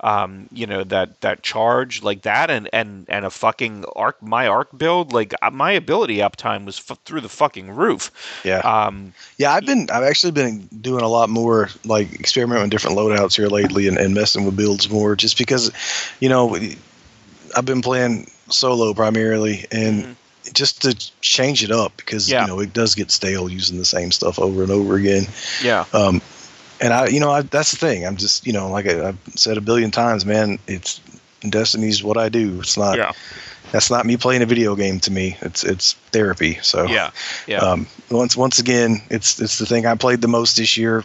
[0.00, 4.48] um you know that that charge like that and and and a fucking arc my
[4.48, 8.10] arc build like uh, my ability uptime was f- through the fucking roof
[8.44, 8.58] yeah.
[8.58, 12.96] um Yeah, I've been I've actually been doing a lot more like experimenting with different
[12.98, 15.70] loadouts here lately and, and messing with builds more just because
[16.20, 16.56] you know
[17.56, 20.14] I've been playing solo primarily and Mhm.
[20.52, 22.42] just to change it up because Yeah.
[22.42, 25.26] you know it does get stale using the same stuff over and over again.
[25.62, 26.20] yeah Um,
[26.84, 28.06] and I you know I, that's the thing.
[28.06, 30.58] I'm just you know like I, I've said a billion times, man.
[30.68, 31.00] It's
[31.48, 32.60] Destiny's what I do.
[32.60, 33.12] It's not yeah
[33.72, 35.36] that's not me playing a video game to me.
[35.40, 36.58] It's it's therapy.
[36.62, 37.10] So yeah
[37.48, 41.04] yeah um, once once again, it's it's the thing I played the most this year,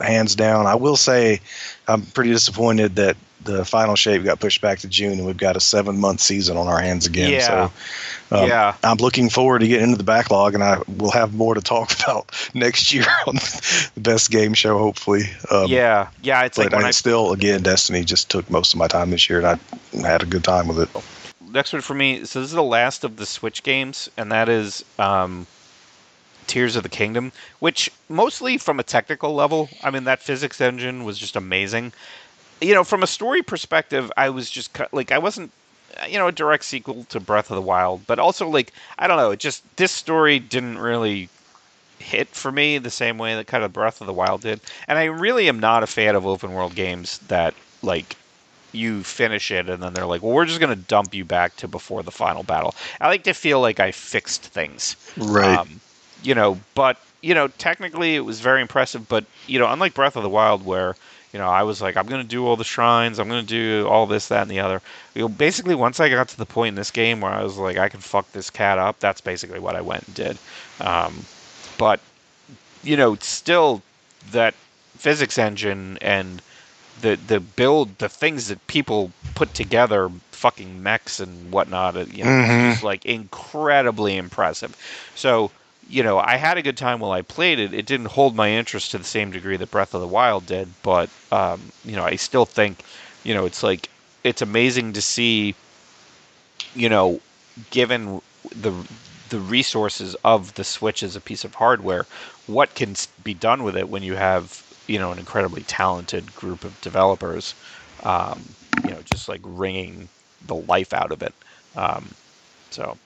[0.00, 0.66] hands down.
[0.66, 1.40] I will say,
[1.86, 3.16] I'm pretty disappointed that
[3.48, 6.56] the final shape got pushed back to June, and we've got a seven month season
[6.56, 7.32] on our hands again.
[7.32, 7.70] Yeah.
[8.30, 11.34] So um, yeah I'm looking forward to getting into the backlog, and I will have
[11.34, 15.22] more to talk about next year on the best game show, hopefully.
[15.50, 18.78] Um, yeah yeah it's like when I, I still, again, Destiny just took most of
[18.78, 21.52] my time this year, and I had a good time with it.
[21.52, 22.24] next one for me.
[22.24, 25.46] So this is the last of the Switch games, and that is um,
[26.46, 29.68] Tears of the Kingdom, which mostly from a technical level.
[29.82, 31.92] I mean, that physics engine was just amazing.
[32.60, 35.52] You know, from a story perspective, I was just like, I wasn't,
[36.08, 39.16] you know, a direct sequel to Breath of the Wild, but also like, I don't
[39.16, 41.28] know, it just this story didn't really
[41.98, 44.60] hit for me the same way that kind of Breath of the Wild did.
[44.86, 48.16] And I really am not a fan of open world games that like
[48.72, 51.56] you finish it and then they're like, well, we're just going to dump you back
[51.56, 52.74] to before the final battle.
[53.00, 54.96] I like to feel like I fixed things.
[55.16, 55.58] Right.
[55.58, 55.80] Um,
[56.22, 59.08] you know, but, you know, technically it was very impressive.
[59.08, 60.96] But, you know, unlike Breath of the Wild, where,
[61.32, 63.46] you know, I was like, I'm going to do all the shrines, I'm going to
[63.46, 64.80] do all this, that, and the other.
[65.14, 67.56] You know, basically, once I got to the point in this game where I was
[67.58, 70.38] like, I can fuck this cat up, that's basically what I went and did.
[70.80, 71.24] Um,
[71.76, 72.00] but,
[72.82, 73.82] you know, still
[74.32, 74.54] that
[74.96, 76.42] physics engine and
[77.00, 82.24] the the build the things that people put together fucking mechs and whatnot uh, you
[82.24, 82.72] know Mhm.
[82.72, 84.74] it's like incredibly impressive
[85.14, 85.50] so
[85.88, 87.72] you know i had a good time while i played it.
[87.72, 90.68] It didn't hold my interest to the same degree that breath of the wild did
[90.82, 92.82] but um, you know i still think
[93.24, 93.88] you know it's like
[94.24, 95.54] it's amazing to see
[96.74, 97.20] you know
[97.70, 98.20] given
[98.54, 98.72] the
[99.30, 102.06] the resources of the switch as a piece of hardware
[102.46, 106.64] what can be done with it when you have you know an incredibly talented group
[106.64, 107.54] of developers
[108.04, 108.42] um,
[108.84, 110.08] you know just like wringing
[110.46, 111.34] the life out of it.
[111.76, 112.10] Um,
[112.70, 112.96] so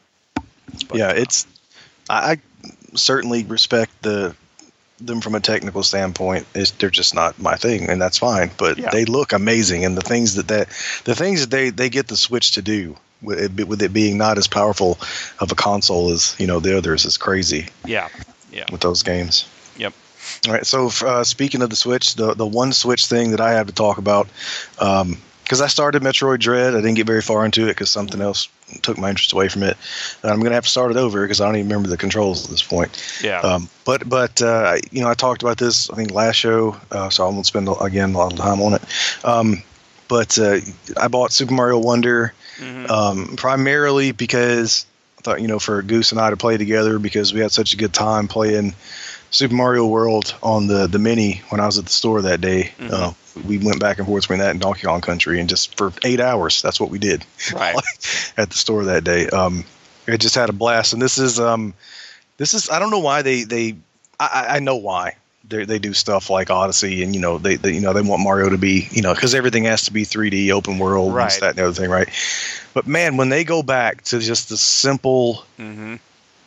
[0.89, 1.47] but, yeah, it's
[2.09, 2.39] I
[2.95, 4.35] certainly respect the
[5.01, 6.47] them from a technical standpoint.
[6.55, 8.51] Is they're just not my thing, and that's fine.
[8.57, 8.91] But Yeah.
[8.91, 10.69] they look amazing, and the things that that
[11.05, 14.19] the things that they they get the Switch to do with it, with it being
[14.19, 14.99] not as powerful
[15.39, 18.09] of a console as you know the others is crazy yeah
[18.53, 19.47] yeah with those games.
[19.77, 19.93] Yep.
[20.47, 20.67] All right.
[20.67, 23.73] So uh, speaking of the Switch, the the one Switch thing that I have to
[23.73, 24.29] talk about,
[24.75, 28.49] because I started Metroid Dread, I didn't get very far into it because something else
[28.83, 29.77] took my interest away from it.
[30.23, 32.45] And I'm gonna have to start it over because I don't even remember the controls
[32.45, 32.91] at this point.
[33.23, 36.77] yeah Um, but but uh, you know I talked about this I think last show,
[36.91, 38.83] uh, so I won't spend again a lot of time on it.
[39.25, 39.63] Um,
[40.09, 40.59] but uh,
[41.01, 42.91] I bought Super Mario Wonder Mhm.
[42.91, 44.85] um, primarily because
[45.19, 47.73] I thought you know for Goose and I to play together because we had such
[47.73, 48.75] a good time playing
[49.31, 52.73] Super Mario World on the the mini when I was at the store that day.
[52.79, 52.91] Mhm.
[52.93, 53.13] Uh,
[53.47, 56.21] we went back and forth between that and Donkey Kong Country, and just for eight
[56.21, 57.25] hours, that's what we did
[57.55, 57.77] right
[58.37, 59.29] at the store that day.
[59.29, 59.65] Um,
[60.07, 61.75] it just had a blast, and this is um,
[62.37, 63.77] this is I don't know why they they
[64.21, 65.17] I, I- I know why
[65.49, 68.23] they they do stuff like Odyssey, and you know they, they you know they want
[68.23, 71.31] Mario to be you know because everything has to be 3D open world, and Right.
[71.31, 72.09] this, that, and the other thing, right?
[72.75, 75.97] But man, when they go back to just the simple hmm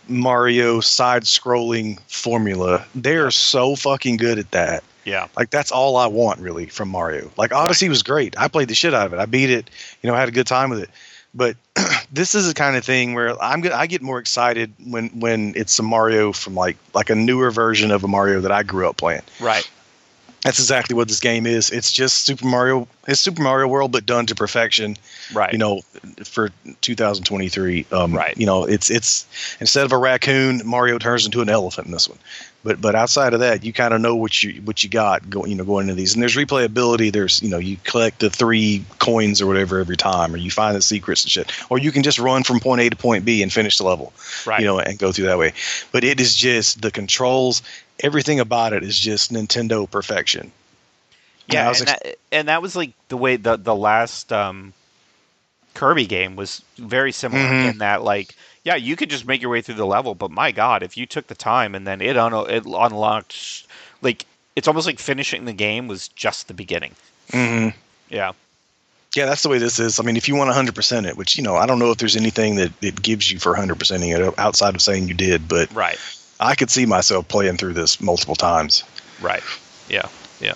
[0.07, 4.83] Mario side-scrolling formula, they are so fucking good at that.
[5.05, 7.31] Yeah Like that's all I want really from Mario.
[7.37, 8.37] Like Odyssey was great.
[8.37, 9.19] I played the shit out of it.
[9.19, 9.69] I beat it.
[10.01, 10.89] You know, I had a good time with it.
[11.33, 11.57] But
[12.11, 15.53] this is the kind of thing where I'm gonna I get more excited when when
[15.55, 18.89] it's a Mario from like like a newer version of a Mario that I grew
[18.89, 19.21] up playing.
[19.39, 19.69] right
[20.43, 21.71] That's exactly what this game is.
[21.71, 22.87] It's just Super Mario.
[23.07, 24.95] It's Super Mario World, but done to perfection.
[25.33, 25.81] right You know,
[26.23, 26.51] for
[26.81, 27.87] 2023.
[27.91, 28.37] Um, Right.
[28.37, 29.25] You know, it's it's
[29.59, 32.19] instead of a raccoon, Mario turns into an elephant in this one.
[32.65, 35.51] But but outside of that, you kind of know what you what you got going
[35.51, 36.15] you know going into these.
[36.15, 37.13] And there's replayability.
[37.13, 40.75] There's you know you collect the three coins or whatever every time, or you find
[40.75, 43.43] the secrets and shit, or you can just run from point A to point B
[43.43, 44.13] and finish the level,
[44.47, 44.61] Right.
[44.61, 45.53] you know, and go through that way.
[45.91, 47.61] But it is just the controls.
[47.99, 50.51] Everything about it is just Nintendo perfection.
[51.47, 54.73] Yeah, was and, that, and that was like the way the the last um,
[55.75, 57.69] Kirby game was very similar Mhm.
[57.71, 60.51] in that like yeah you could just make your way through the level, but my
[60.51, 63.63] God, if you took the time and then it un- it unlocked
[64.01, 66.95] like it's almost like finishing the game was just the beginning.
[67.31, 67.69] hmm
[68.09, 68.31] Yeah,
[69.15, 69.99] Yeah, that's the way this is.
[69.99, 72.15] I mean, if you want 100% it, which, you know, I don't know if there's
[72.15, 75.97] anything that it gives you for 100%ing it outside of saying you did, but right,
[76.39, 78.83] I could see myself playing through this multiple times.
[79.21, 79.43] right,
[79.89, 80.07] yeah,
[80.39, 80.55] yeah.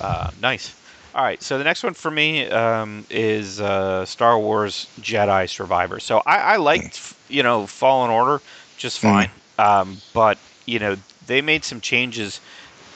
[0.00, 0.74] Uh, nice.
[1.18, 6.00] All right, so the next one for me um, is uh, Star Wars Jedi Survivor.
[6.00, 8.42] So I, I liked, you know, Fallen Order
[8.76, 9.28] just Mhm.
[9.28, 10.96] fine, um, but you know
[11.26, 12.40] they made some changes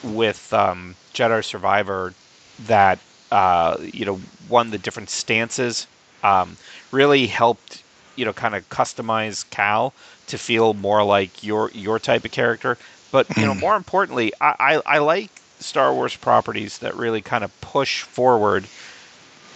[0.03, 2.15] with um, Jedi Survivor
[2.59, 3.01] that
[3.31, 5.87] uh, you know one the different stances
[6.23, 6.57] um,
[6.91, 7.85] really helped
[8.17, 9.95] you know kind of customize Cal
[10.27, 12.77] to feel more like your your type of character.
[13.11, 13.61] But you know Mhm.
[13.61, 18.65] more importantly, I, I, I like Star Wars properties that really kind of push forward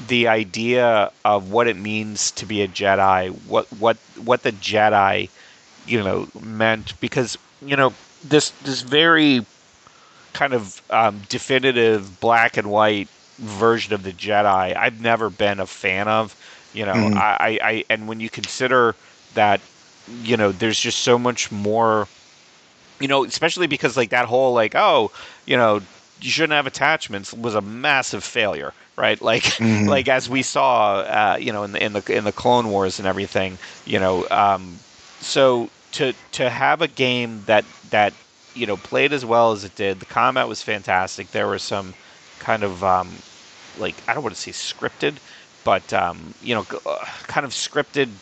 [0.05, 5.29] the idea of what it means to be a Jedi, what what what the Jedi,
[5.87, 7.93] you know, meant because you know
[8.23, 9.45] this this very
[10.33, 14.75] kind of um, definitive black and white version of the Jedi.
[14.75, 16.35] I've never been a fan of.
[16.73, 16.93] You know.
[16.93, 18.95] I, I, I and when you consider
[19.33, 19.61] that,
[20.21, 22.07] you know, there's just so much more.
[22.99, 25.11] You know, especially because like that whole like oh,
[25.45, 25.81] you know,
[26.22, 29.22] you shouldn't have attachments was a massive failure, right?
[29.22, 29.86] Like Mhm.
[29.86, 32.99] like as we saw, uh, you know, in the in the in the Clone Wars
[32.99, 34.82] and everything, you know, um,
[35.20, 38.15] so to to have a game that that
[38.53, 41.32] you know played as well as it did, the combat was fantastic.
[41.32, 41.95] There were some
[42.39, 43.22] kind of um,
[43.76, 45.20] like I don't want to say scripted,
[45.63, 48.20] but um, you know, uh, kind of scripted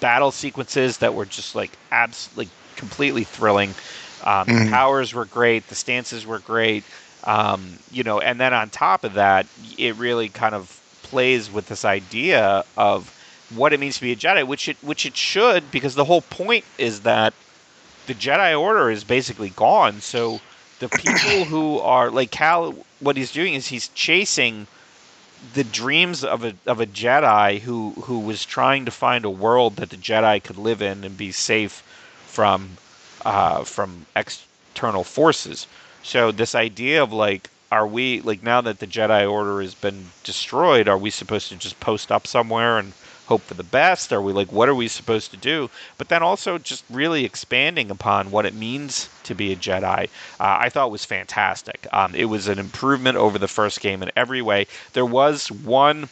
[0.00, 3.76] battle sequences that were just like abs like completely thrilling.
[4.20, 4.68] Um, Mhm.
[4.70, 5.68] Powers were great.
[5.68, 6.88] The stances were great.
[7.26, 9.46] Um, you know, and then on top of that,
[9.76, 13.12] it really kind of plays with this idea of
[13.54, 16.22] what it means to be a Jedi, which it which it should, because the whole
[16.22, 17.34] point is that
[18.06, 20.00] the Jedi Order is basically gone.
[20.00, 20.40] So
[20.78, 24.66] the people who are like Cal, what he's doing is he's chasing
[25.54, 29.76] the dreams of a of a Jedi who who was trying to find a world
[29.76, 31.82] that the Jedi could live in and be safe
[32.26, 32.76] from
[33.24, 35.66] uh, from external forces.
[36.06, 40.06] So this idea of like, are we like now that the Jedi Order has been
[40.22, 42.92] destroyed, are we supposed to just post up somewhere and
[43.26, 44.12] hope for the best?
[44.12, 45.68] Are we like, what are we supposed to do?
[45.98, 50.08] But then also just really expanding upon what it means to be a Jedi, uh,
[50.38, 51.88] I thought was fantastic.
[51.92, 54.68] Um, it was an improvement over the first game in every way.
[54.92, 56.08] There was one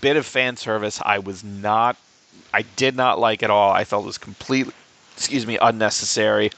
[0.00, 1.96] bit of fan service I was not,
[2.52, 3.70] I did not like at all.
[3.70, 4.74] I felt it was completely,
[5.14, 6.50] excuse me, unnecessary,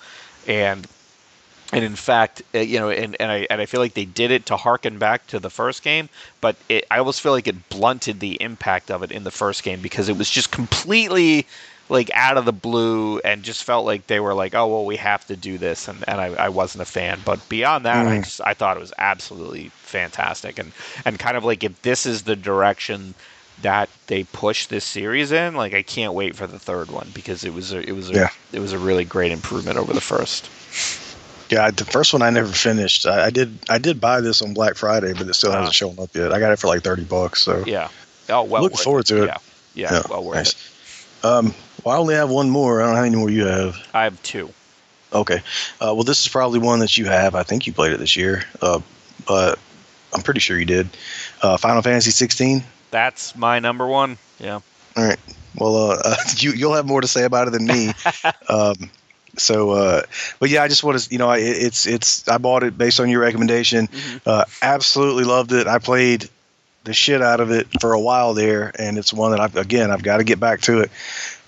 [0.48, 0.88] and
[1.72, 4.30] and in fact, uh, you know, and, and I and I feel like they did
[4.30, 6.08] it to harken back to the first game,
[6.40, 9.62] but it, I almost feel like it blunted the impact of it in the first
[9.62, 11.46] game because it was just completely
[11.88, 14.96] like out of the blue and just felt like they were like, oh well, we
[14.96, 17.22] have to do this, and, and I, I wasn't a fan.
[17.24, 18.20] But beyond that, I Mm.
[18.20, 20.72] just I thought it was absolutely fantastic, and
[21.04, 23.14] and kind of like if this is the direction
[23.58, 27.44] that they push this series in, like I can't wait for the third one because
[27.44, 28.28] it was a it was a Yeah.
[28.52, 30.50] it was a really great improvement over the first.
[31.52, 33.06] Yeah, the first one I never finished.
[33.06, 35.98] I, I did I did buy this on Black Friday, but it still hasn't shown
[35.98, 36.32] up yet.
[36.32, 37.88] I got it for like 30 bucks, so Yeah.
[38.30, 38.62] Oh well.
[38.62, 39.26] Looking forward to it.
[39.26, 39.36] Yeah.
[39.74, 39.92] Yeah.
[39.92, 40.54] Yeah, well worth nice.
[40.54, 41.26] it.
[41.26, 42.80] um well, I only have one more.
[42.80, 43.76] I don't know how many more you have.
[43.92, 44.50] I have two.
[45.12, 45.42] Okay.
[45.80, 47.34] Uh, well, this is probably one that you have.
[47.34, 48.80] I think you played it this year, uh,
[49.26, 49.58] but
[50.14, 50.88] I'm pretty sure you did.
[51.42, 52.62] Uh, Final Fantasy 16.
[52.90, 54.16] That's my number one.
[54.38, 54.60] Yeah.
[54.96, 55.18] All right.
[55.56, 57.92] Well, uh, you you'll have more to say about it than me.
[58.48, 58.90] um,
[59.36, 60.02] so, uh,
[60.40, 63.00] but yeah, I just want to, you know, it, it's it's I bought it based
[63.00, 63.88] on your recommendation.
[64.26, 65.66] Uh, absolutely loved it.
[65.66, 66.28] I played
[66.84, 69.90] the shit out of it for a while there, and it's one that I've again
[69.90, 70.90] I've got to get back to it.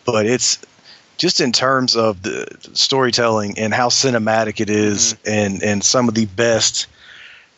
[0.07, 0.59] But it's
[1.17, 6.15] just in terms of the storytelling and how cinematic it is and and some of
[6.15, 6.87] the best,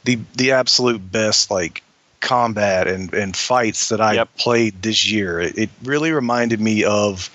[0.05, 1.83] the the absolute best like
[2.21, 4.37] combat and and fights that I Yep.
[4.37, 5.41] played this year.
[5.41, 7.31] It, it really reminded me of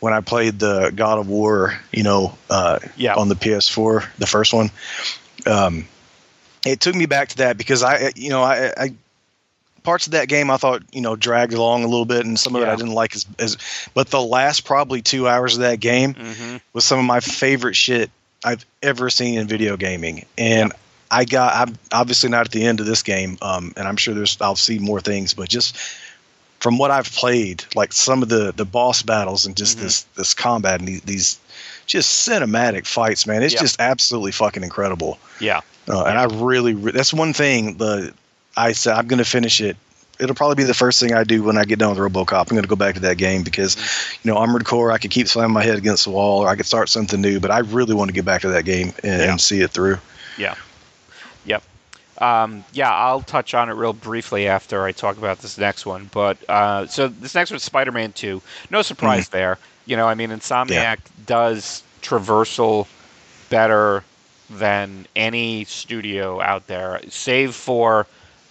[0.00, 3.14] when I played the God of War, you know, uh, Yeah.
[3.14, 4.70] on the PS4, the first one.
[5.46, 5.86] Um,
[6.66, 8.94] it took me back to that because I, you know, I, I
[9.82, 12.54] parts of that game I thought you know dragged along a little bit, and some
[12.54, 13.56] of it I didn't like as, as.
[13.94, 16.56] But the last probably two hours of that game Mm-hmm.
[16.74, 18.10] was some of my favorite shit
[18.44, 20.72] I've ever seen in video gaming, and
[21.10, 21.54] I got.
[21.68, 24.38] I'm obviously not at the end of this game, um, and I'm sure there's.
[24.40, 25.76] I'll see more things, but just
[26.60, 29.82] from what I've played, like some of the the boss battles and just Mhm.
[29.82, 31.38] this this combat and these, these
[31.86, 33.60] just cinematic fights, man, it's Yeah.
[33.60, 35.18] just absolutely fucking incredible.
[35.40, 35.60] Yeah.
[35.88, 37.78] Uh, and I really, re- that's one thing.
[37.78, 38.12] The
[38.56, 39.76] I said I'm going to finish it.
[40.20, 42.42] It'll probably be the first thing I do when I get done with RoboCop.
[42.42, 43.76] I'm going to go back to that game because,
[44.22, 44.92] you know, Armored Core.
[44.92, 47.40] I could keep slamming my head against the wall, or I could start something new.
[47.40, 49.30] But I really want to get back to that game and, Yeah.
[49.30, 49.98] and see it through.
[52.20, 56.10] Um, yeah, I'll touch on it real briefly after I talk about this next one.
[56.12, 58.42] But uh, so this next one's Spider-Man Two.
[58.70, 59.30] No surprise Mm.
[59.30, 59.58] there.
[59.86, 62.86] You know, I mean, Insomniac does traversal
[63.48, 64.04] better
[64.50, 68.06] than any studio out there, save for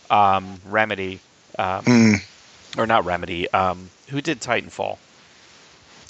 [0.10, 1.20] um, Remedy,
[1.58, 2.22] um, Mm,
[2.78, 3.50] or not Remedy.
[3.52, 4.98] Um, who did Titanfall?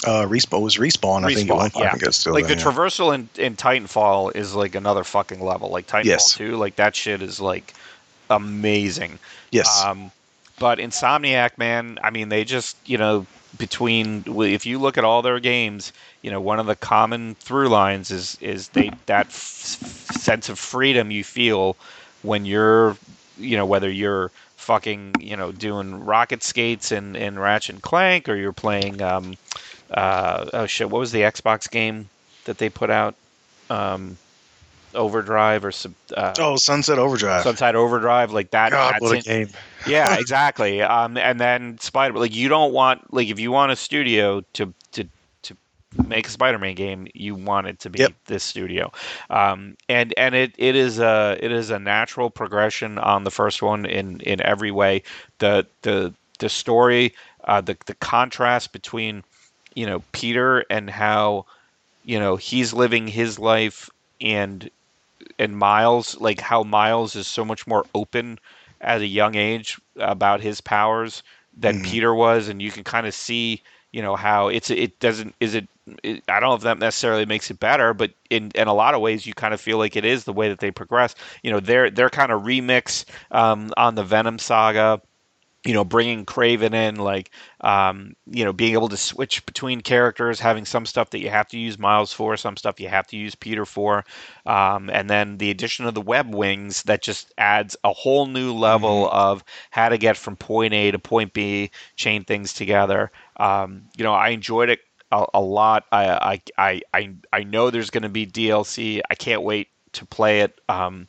[0.06, 1.26] Uh, respawn was respawn.
[1.26, 1.52] I think.
[1.52, 1.88] One yeah.
[1.88, 2.62] I think it's still like the yeah.
[2.64, 5.70] traversal in, in Titanfall is like another fucking level.
[5.70, 6.34] Like Titanfall Yes.
[6.36, 7.74] 2, like that shit is like
[8.30, 9.20] amazing.
[9.52, 9.84] yes.
[9.84, 10.12] Um,
[10.58, 13.26] but Insomniac, man, I mean, they just, you know,
[13.58, 15.91] between if you look at all their games,
[16.22, 20.60] you know, one of the common through lines is is they that f- sense of
[20.60, 21.76] freedom you feel
[22.22, 22.97] when you're,
[23.38, 28.30] you know, whether you're fucking, you know, doing rocket skates and and Ratchet and Clank,
[28.30, 29.36] or you're playing, um,
[29.91, 32.09] uh, oh shit, what was the Xbox game
[32.45, 33.15] that they put out?
[33.69, 34.17] Um,
[34.95, 37.43] Overdrive or sub, uh, oh, Sunset Overdrive.
[37.43, 38.71] Sunset Overdrive, like that.
[38.71, 39.49] God, what a game!
[39.85, 40.81] yeah, exactly.
[40.81, 44.73] Um, and then Spider, like you don't want like if you want a studio to
[44.93, 45.07] to
[45.43, 45.55] to
[46.07, 48.13] make a Spider-Man game, you want it to be Yep.
[48.25, 48.91] this studio.
[49.29, 53.61] Um, and and it, it is a it is a natural progression on the first
[53.61, 55.03] one in in every way.
[55.37, 57.13] The the the story,
[57.43, 59.23] uh, the the contrast between
[59.76, 61.45] you know Peter and how
[62.03, 63.89] you know he's living his life
[64.22, 64.70] and
[65.38, 68.39] and Miles, like how Miles is so much more open
[68.82, 71.24] at a young age about his powers
[71.57, 71.82] than Mhm.
[71.82, 73.61] Peter was, and you can kind of see,
[73.91, 75.67] you know, how it's it doesn't is it,
[76.03, 76.24] it.
[76.28, 79.01] I don't know if that necessarily makes it better, but in in a lot of
[79.01, 81.15] ways, you kind of feel like it is the way that they progress.
[81.43, 85.01] You know, their their kind of remix um, on the Venom saga.
[85.66, 87.32] You know, bringing Kraven in, like,
[87.62, 91.49] um, you know, being able to switch between characters, having some stuff that you have
[91.49, 94.05] to use Miles for, some stuff you have to use Peter for,
[94.45, 98.53] um, and then the addition of the web wings that just adds a whole new
[98.53, 103.12] level of how to get from point A to point B, chain things together.
[103.38, 104.80] Um, you know, I enjoyed it
[105.12, 105.86] a, a lot.
[105.91, 109.01] I, I I I I know there's going to be DLC.
[109.10, 110.60] I can't wait to play it.
[110.70, 111.07] Um,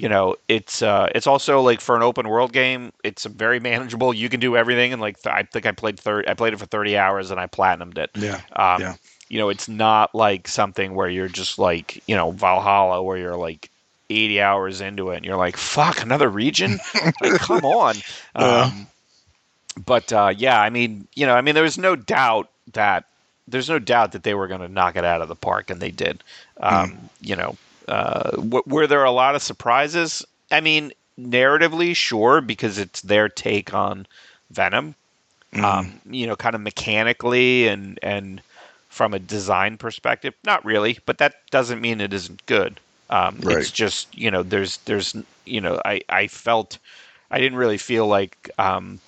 [0.00, 4.14] you know, it's uh, it's also like for an open world game, it's very manageable.
[4.14, 6.58] You can do everything, and like th- I think I played thirty, I played it
[6.58, 8.10] for thirty hours, and I platinumed it.
[8.14, 8.40] Yeah.
[8.56, 8.94] Um, Yeah.
[9.28, 13.36] You know, it's not like something where you're just like, you know, Valhalla, where you're
[13.36, 13.70] like
[14.10, 16.80] 80 hours into it and you're like, fuck, another region?
[17.20, 17.94] like, come on.
[18.36, 18.62] Yeah.
[18.62, 18.86] Um,
[19.86, 23.04] but uh, yeah, I mean, you know, I mean, there was no doubt that
[23.46, 25.80] there's no doubt that they were going to knock it out of the park, and
[25.80, 26.24] they did.
[26.58, 27.56] Um, You know,
[27.90, 30.24] uh, w- were there a lot of surprises?
[30.50, 34.06] I mean, narratively, sure, because it's their take on
[34.50, 34.96] Venom
[35.54, 35.64] Mhm.
[35.64, 38.42] um, you know, kind of mechanically and and
[38.88, 42.80] from a design perspective, not really, but that doesn't mean it isn't good.
[43.10, 45.16] Um, It's just you know, there's there's
[45.46, 46.78] you know, I I felt
[47.30, 49.00] I didn't really feel like um,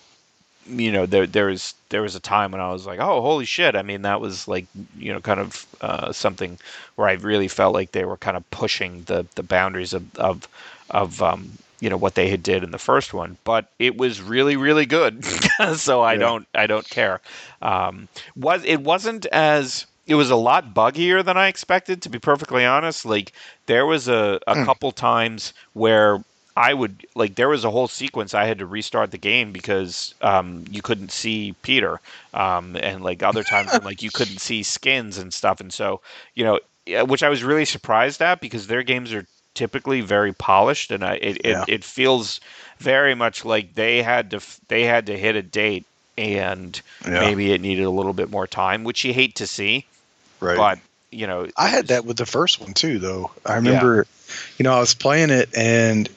[0.66, 3.44] you know there there was there was a time when I was like, oh holy
[3.44, 3.74] shit!
[3.76, 4.66] I mean that was like
[4.98, 6.58] you know kind of uh, something
[6.96, 10.48] where I really felt like they were kind of pushing the the boundaries of of
[10.90, 14.20] of um, you know what they had did in the first one, but it was
[14.20, 15.24] really really good.
[15.76, 16.18] so I Yeah.
[16.18, 17.20] don't I don't care.
[17.60, 22.18] Um, was it wasn't as it was a lot buggier than I expected to be
[22.18, 23.04] perfectly honest.
[23.04, 23.32] Like
[23.66, 24.64] there was a, a Hmm.
[24.64, 26.22] couple times where
[26.56, 30.14] I would like there was a whole sequence I had to restart the game because
[30.20, 32.00] um, you couldn't see Peter,
[32.34, 36.00] um, and like other times when, like you couldn't see skins and stuff, and so
[36.34, 36.60] you know,
[37.06, 41.14] which I was really surprised at because their games are typically very polished, and I,
[41.14, 41.62] it, Yeah.
[41.62, 42.40] it it feels
[42.78, 45.86] very much like they had to they had to hit a date,
[46.18, 47.20] and Yeah.
[47.20, 49.86] maybe it needed a little bit more time, which you hate to see,
[50.40, 50.56] Right.
[50.56, 50.78] but
[51.10, 53.30] you know, I had that with the first one too, though.
[53.46, 54.06] I remember,
[54.58, 56.08] you know, I was playing it and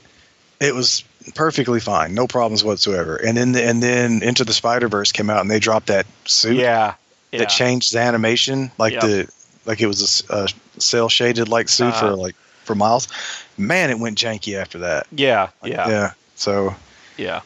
[0.60, 1.04] it was
[1.34, 3.16] perfectly fine, no problems whatsoever.
[3.18, 6.56] And then, and then Into the Spider Verse came out and they dropped that suit
[6.58, 6.94] Yeah,
[7.32, 7.40] yeah.
[7.40, 9.02] that changed the animation, like Yep.
[9.02, 9.30] the
[9.66, 10.48] like it was a
[10.80, 12.10] cel shaded like suit Uh-huh.
[12.12, 13.08] for like for Miles.
[13.58, 15.08] Man, it went janky after that.
[15.12, 16.12] yeah, yeah, Yeah.
[16.36, 16.76] So
[17.18, 17.42] Yeah.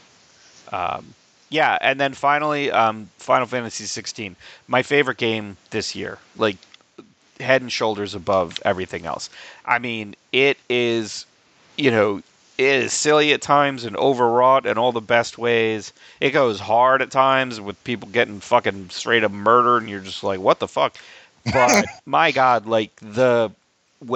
[0.72, 1.14] Um,
[1.49, 4.36] yeah, and then finally, um, Final Fantasy 16,
[4.68, 6.19] my favorite game this year.
[6.38, 6.57] Like,
[7.40, 9.31] head and shoulders above everything else.
[9.65, 11.26] I mean, it is,
[11.76, 12.22] you know,
[12.60, 15.94] it is silly at times and overwrought in all the best ways.
[16.19, 20.26] It goes hard at times with people getting fucking straight up murdered, and you're just
[20.26, 20.98] like, what the fuck?
[21.53, 23.52] But my God, like the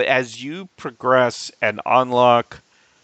[0.05, 2.59] as you progress and unlock,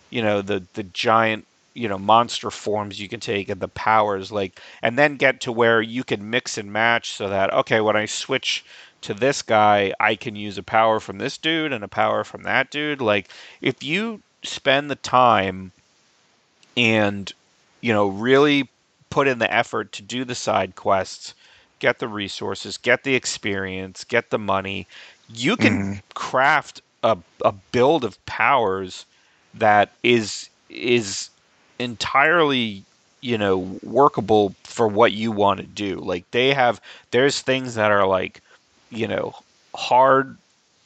[0.10, 4.32] you know, the the giant you know monster forms you can take and the powers
[4.34, 7.96] like and then get to where you can mix and match so that okay when
[7.96, 8.66] i switch
[9.02, 12.42] to this guy i can use a power from this dude and a power from
[12.42, 13.30] that dude like
[13.62, 15.72] if you spend the time
[16.78, 17.34] and
[17.82, 18.70] you know really
[19.10, 21.34] put in the effort to do the side quests
[21.80, 24.88] get the resources get the experience get the money
[25.34, 26.00] you can mm-hmm.
[26.14, 29.06] craft a, a build of powers
[29.54, 31.30] that is is
[31.80, 32.84] entirely
[33.22, 37.92] you know workable for what you want to do like they have there's things that
[37.92, 38.42] are like
[38.90, 39.34] you know
[39.76, 40.38] hard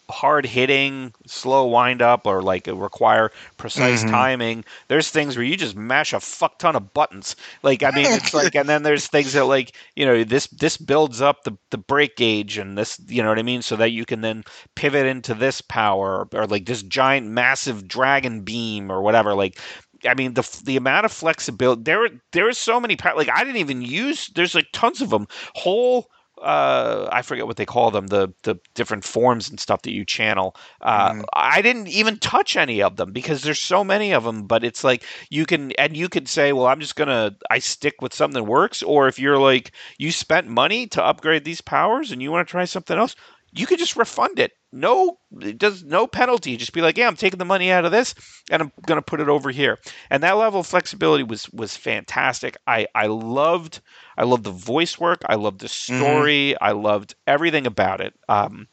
[0.09, 4.11] hard hitting, slow wind up, or like require precise mm-hmm.
[4.11, 4.65] timing.
[4.87, 7.35] There's things where you just mash a fuck ton of buttons.
[7.63, 10.77] Like I mean, it's like, and then there's things that like you know this this
[10.77, 13.91] builds up the the brake gauge and this you know what I mean, so that
[13.91, 14.43] you can then
[14.75, 19.33] pivot into this power or like this giant massive dragon beam or whatever.
[19.33, 19.59] Like
[20.05, 23.57] I mean the the amount of flexibility there there are so many like I didn't
[23.57, 26.09] even use there's like tons of them whole
[26.43, 30.05] uh, I forget what they call them, the the different forms and stuff that you
[30.05, 30.55] channel.
[30.81, 31.23] Uh, mm.
[31.33, 34.45] I didn't even touch any of them because there's so many of them.
[34.45, 38.01] But it's like you can and you could say, well, I'm just gonna I stick
[38.01, 38.83] with something that works.
[38.83, 42.51] Or if you're like you spent money to upgrade these powers and you want to
[42.51, 43.15] try something else,
[43.55, 44.53] you could just refund it.
[44.71, 46.57] No, it does no penalty.
[46.57, 48.15] Just be like, yeah, I'm taking the money out of this
[48.49, 49.77] and I'm going to put it over here.
[50.09, 52.57] And that level of flexibility was was fantastic.
[52.65, 53.81] I I loved
[54.17, 55.21] I loved the voice work.
[55.27, 55.99] I loved the mm-hmm.
[55.99, 56.53] story.
[56.55, 56.63] Mm-hmm.
[56.63, 58.13] I loved everything about it.
[58.27, 58.67] Um,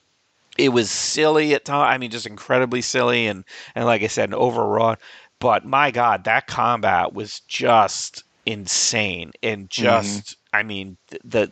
[0.56, 1.94] it was silly at times.
[1.94, 3.44] I mean, just incredibly silly and
[3.74, 5.00] and like I said, an overwrought.
[5.38, 10.24] But my God, that combat was just insane and just.
[10.24, 10.36] Mm-hmm.
[10.52, 11.50] I mean, the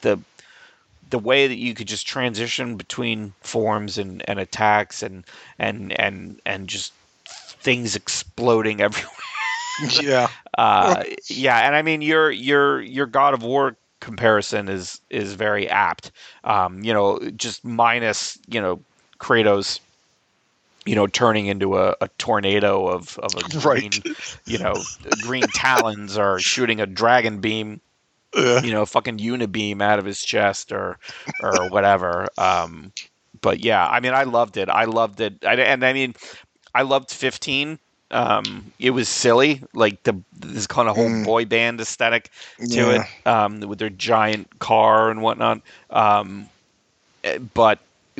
[0.00, 0.18] the
[1.10, 5.24] the way that you could just transition between forms and, and attacks and
[5.58, 6.92] and and and just
[7.26, 9.10] things exploding everywhere.
[10.00, 10.28] yeah.
[10.56, 15.68] Uh, yeah, and I mean your your your God of War comparison is is very
[15.68, 16.12] apt.
[16.44, 18.80] Um, you know, just minus you know
[19.18, 19.80] Kratos
[20.86, 24.38] you know, turning into a, a tornado of, of a green, right.
[24.46, 24.74] you know,
[25.22, 27.80] green talons or shooting a dragon beam
[28.34, 30.98] you know, fucking unibeam out of his chest or
[31.42, 32.28] or whatever.
[32.38, 32.92] Um,
[33.40, 34.68] but yeah, I mean, I loved it.
[34.68, 36.14] I loved it, I, and I mean,
[36.74, 37.78] I loved 15.
[38.12, 41.24] Um, it was silly, like the this kind of whole mm.
[41.24, 43.04] boy band aesthetic to yeah.
[43.04, 45.60] it, um, with their giant car and whatnot.
[45.90, 46.48] Um,
[47.22, 47.78] eh, but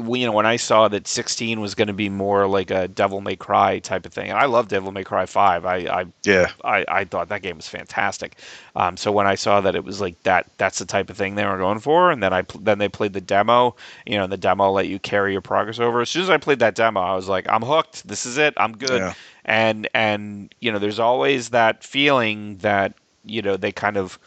[0.09, 3.21] you know, when I saw that 16 was going to be more like a Devil
[3.21, 5.65] May Cry type of thing, and I love Devil May Cry 5.
[5.65, 8.37] I, I yeah, I, I thought that game was fantastic.
[8.77, 11.35] Um, so when I saw that it was like that, that's the type of thing
[11.35, 13.77] they were going for, and then I then they played the demo.
[14.07, 16.01] You know, the demo let you carry your progress over.
[16.01, 18.07] As soon as I played that demo, I was like, I'm hooked.
[18.07, 18.55] This is it.
[18.57, 19.01] I'm good.
[19.01, 19.15] Yeah.
[19.45, 22.95] And and you know, there's always that feeling that
[23.25, 24.19] you know they kind of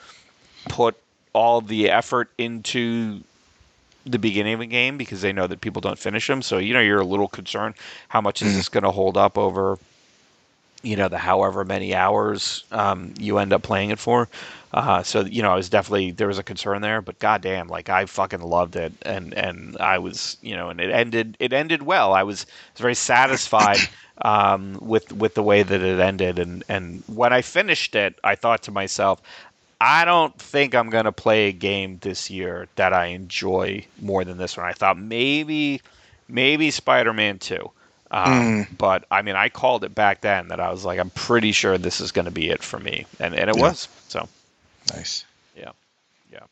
[0.69, 0.95] put
[1.33, 3.21] all the effort into
[4.05, 6.41] the beginning of a game because they know that people don't finish them.
[6.41, 7.75] So you know you're a little concerned
[8.09, 9.77] how much is this going to hold up over
[10.83, 14.27] you know the however many hours um, you end up playing it for.
[14.73, 17.89] Uh, so you know I was definitely there was a concern there, but goddamn, like
[17.89, 21.81] I fucking loved it, and and I was you know and it ended it ended
[21.83, 22.13] well.
[22.13, 23.77] I was, was very satisfied.
[24.21, 28.35] Um, with with the way that it ended, and and when I finished it, I
[28.35, 29.19] thought to myself,
[29.83, 34.23] I don't think I'm going to play a game this year that I enjoy more
[34.23, 34.65] than this one.
[34.65, 35.81] I thought maybe,
[36.29, 37.69] maybe Spider-Man 2.
[38.09, 38.77] Um, mm.
[38.77, 41.77] But I mean, I called it back then that I was like, I'm pretty sure
[41.77, 43.61] this is going to be it for me, and and it yeah.
[43.61, 43.89] was.
[44.07, 44.29] So
[44.93, 45.25] nice.
[45.57, 45.71] Yeah,
[46.31, 46.45] yeah.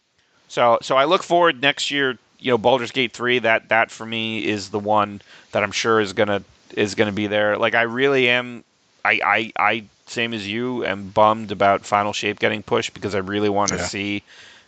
[0.48, 2.18] So so I look forward next year.
[2.40, 3.40] You know, Baldur's Gate three.
[3.40, 5.22] That that for me is the one
[5.52, 6.44] that I'm sure is gonna
[6.76, 7.58] is gonna be there.
[7.58, 8.64] Like I really am.
[9.04, 13.20] I I I same as you, am bummed about Final Shape getting pushed because I
[13.20, 13.86] really want to yeah.
[13.86, 14.24] see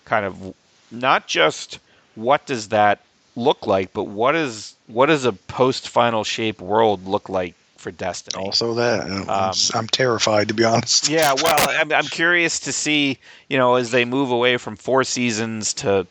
[0.06, 0.56] kind of
[0.92, 1.80] not just
[2.16, 3.00] what does that
[3.36, 7.92] look like, but what is what does a post Final Shape world look like for
[7.92, 8.44] Destiny?
[8.44, 11.10] Also, that um, I'm terrified to be honest.
[11.10, 13.18] Yeah, well, I'm, I'm curious to see
[13.50, 16.08] you know as they move away from four seasons to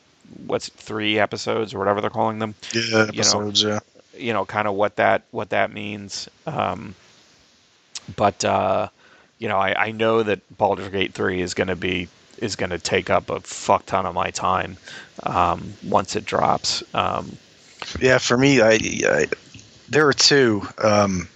[0.46, 2.54] what's three episodes or whatever they're calling them.
[2.72, 3.62] Yeah, episodes.
[3.62, 3.80] You know, yeah.
[4.14, 6.28] You know, kind of what that what that means.
[6.46, 6.94] Um,
[8.16, 8.88] but uh,
[9.38, 12.08] you know, I, I know that Baldur's Gate three is going to be
[12.38, 14.76] is going to take up a fuck ton of my time
[15.22, 16.82] um, once it drops.
[16.94, 17.36] Um,
[18.00, 19.26] Yeah, for me, I, I
[19.88, 21.28] there are two um,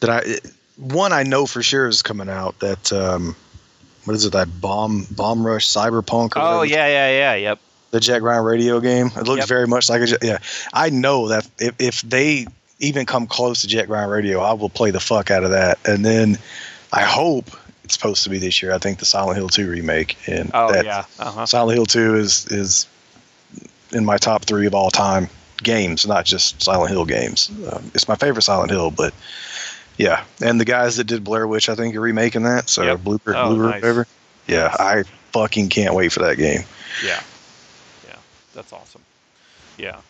[0.00, 0.38] that I
[0.76, 2.58] one I know for sure is coming out.
[2.60, 3.36] That um,
[4.04, 4.32] what is it?
[4.32, 6.36] That bomb bomb rush Cyberfunk.
[6.36, 7.34] Or Oh yeah, yeah, yeah.
[7.34, 7.58] Yep.
[7.90, 9.06] the Jet Set Radio game.
[9.16, 9.48] It looks Yep.
[9.48, 10.38] very much like a yeah.
[10.72, 12.46] I know that if, if they
[12.80, 15.78] even come close to Jet Set Radio, I will play the fuck out of that.
[15.86, 16.38] And then
[16.92, 17.50] I hope
[17.84, 18.72] it's supposed to be this year.
[18.72, 21.04] I think the Silent Hill 2 remake and Oh that yeah.
[21.18, 21.46] Uh huh.
[21.46, 22.86] Silent Hill 2 is is
[23.92, 25.28] in my top three of all time
[25.62, 27.50] games, not just Silent Hill games.
[27.70, 29.12] Um, it's my favorite Silent Hill, but
[29.98, 30.24] yeah.
[30.42, 32.70] And the guys that did Blair Witch, I think, are remaking that.
[32.70, 32.98] So Yep.
[33.00, 33.82] Bloober, Oh, Bloober, nice.
[33.82, 34.06] whatever.
[34.46, 35.02] Yeah, I
[35.32, 36.62] fucking can't wait for that game.
[37.04, 37.22] Yeah,
[38.08, 38.16] yeah,
[38.54, 39.02] that's awesome.
[39.76, 40.00] Yeah.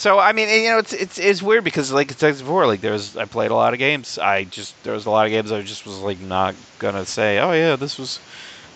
[0.00, 2.80] So I mean, you know, it's it's it's weird because like I said before, like
[2.80, 4.18] there's I played a lot of games.
[4.18, 7.38] I just there was a lot of games I just was like not gonna say,
[7.38, 8.20] oh yeah, this was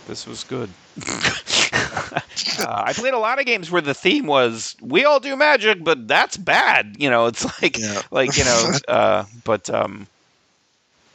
[0.06, 0.74] this was good.
[2.58, 5.84] uh, I played a lot of games where the theme was we all do magic,
[5.84, 6.96] but that's bad.
[6.98, 8.02] You know, it's like Yeah.
[8.10, 10.08] like you know, uh, but um,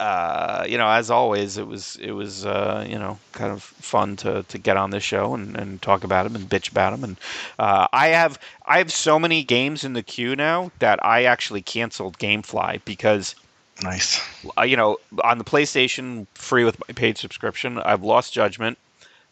[0.00, 4.16] uh, you know, as always, it was it was uh, you know kind of fun
[4.16, 7.04] to, to get on this show and, and talk about them and bitch about them.
[7.04, 7.16] And
[7.58, 11.60] uh, I have I have so many games in the queue now that I actually
[11.62, 13.34] canceled GameFly because
[13.82, 14.20] Nice.
[14.66, 18.78] you know on the PlayStation free with my paid subscription, I've Lost Judgment.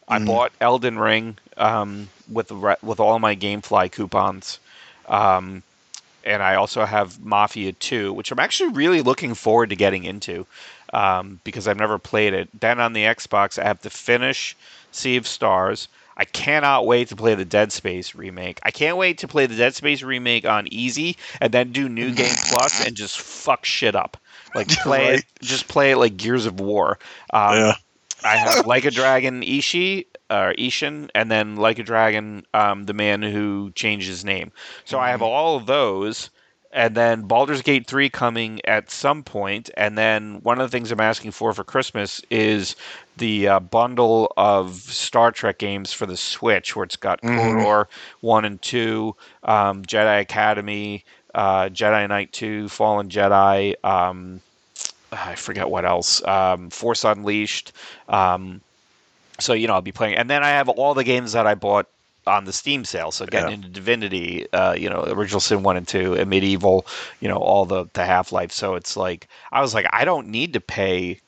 [0.07, 0.25] I Mhm.
[0.27, 4.59] bought Elden Ring um, with re- with all my GameFly coupons.
[5.07, 5.63] Um,
[6.23, 10.45] and I also have Mafia 2, which I'm actually really looking forward to getting into
[10.93, 12.49] um, because I've never played it.
[12.59, 14.55] Then on the Xbox, I have to finish
[14.91, 15.87] Sea of Stars.
[16.17, 18.59] I cannot wait to play the Dead Space remake.
[18.63, 22.13] I can't wait to play the Dead Space remake on easy and then do New
[22.13, 24.17] Game Plus and just fuck shit up.
[24.53, 25.19] Like play Right.
[25.19, 26.99] it, just play it like Gears of War.
[27.31, 27.73] Um, yeah.
[28.23, 32.93] I have Like a Dragon Ishi or Ishin, and then Like a Dragon, um, the
[32.93, 34.51] man who changed his name.
[34.85, 36.29] So I have all of those,
[36.71, 40.91] and then Baldur's Gate three coming at some point, and then one of the things
[40.91, 42.75] I'm asking for for Christmas is
[43.17, 47.63] the uh, bundle of Star Trek games for the Switch, where it's got Mhm.
[47.63, 47.87] KOTOR
[48.21, 51.03] one and two, um, Jedi Academy,
[51.33, 53.73] uh, Jedi Knight two, Fallen Jedi.
[53.83, 54.41] Um,
[55.11, 56.23] I forget what else.
[56.23, 57.71] Um, Force Unleashed.
[58.07, 58.61] Um,
[59.39, 61.55] so you know, I'll be playing, and then I have all the games that I
[61.55, 61.87] bought
[62.27, 63.11] on the Steam sale.
[63.11, 63.53] So getting Yeah.
[63.53, 66.85] into Divinity, uh, you know, Original Sin one and two, and Medieval,
[67.19, 68.51] you know, all the the Half Life.
[68.51, 71.19] So it's like I was like, I don't need to pay.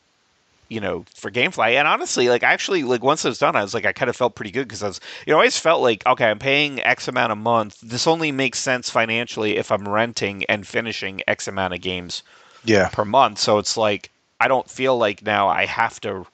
[0.69, 3.73] You know, for GameFly, and honestly, like actually, like once it was done, I was
[3.73, 5.81] like, I kind of felt pretty good because I was, you know, I always felt
[5.81, 7.77] like, okay, I'm paying X amount a month.
[7.81, 12.23] This only makes sense financially if I'm renting and finishing X amount of games
[12.63, 12.89] Yeah.
[12.89, 13.39] per month.
[13.39, 16.25] So it's like I don't feel like now I have to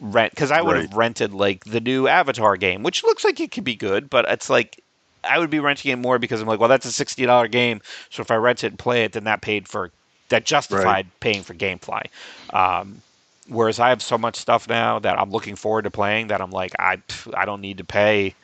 [0.00, 3.50] rent because I would have rented like the new Avatar game, which looks like it
[3.50, 4.82] could be good, but it's like
[5.22, 7.80] I would be renting it more because I'm like, well, that's a sixty dollar game.
[8.10, 9.90] So if I rent it and play it, then that paid for
[10.30, 12.06] that justified paying for GameFly.
[12.52, 13.02] Um,
[13.48, 16.50] whereas I have so much stuff now that I'm looking forward to playing that I'm
[16.50, 16.98] like, I
[17.34, 18.34] I don't need to pay,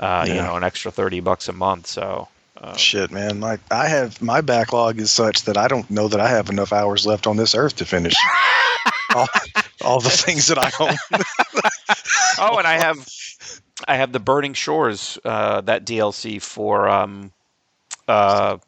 [0.00, 1.86] uh, you know, an extra thirty bucks a month.
[1.86, 2.28] So.
[2.60, 3.40] Uh, Shit, man.
[3.40, 6.72] My I have my backlog is such that I don't know that I have enough
[6.72, 8.14] hours left on this earth to finish
[9.14, 9.28] all,
[9.82, 10.96] all the things that I own.
[12.38, 13.08] oh, and I have
[13.86, 17.32] I have the Burning Shores uh, that DLC for um,
[18.08, 18.58] uh,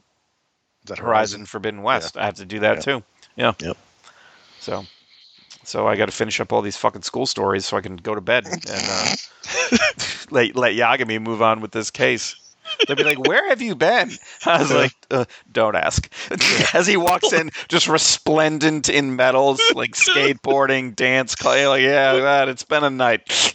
[0.87, 2.17] that Horizon Forbidden West.
[2.17, 2.83] I have to do that Yeah.
[2.83, 3.03] too.
[3.37, 3.53] Yeah.
[3.59, 3.77] Yep.
[4.61, 4.87] So,
[5.65, 8.15] so I got to finish up all these fucking school stories so I can go
[8.15, 9.15] to bed and uh,
[10.31, 12.37] let let Yagami move on with this case.
[12.87, 14.11] They'll be like, "Where have you been?"
[14.47, 16.11] I was like, uh, "Don't ask."
[16.75, 21.67] As he walks in, just resplendent in medals, like skateboarding, dance, clay.
[21.67, 23.23] Like, yeah, it's been a night.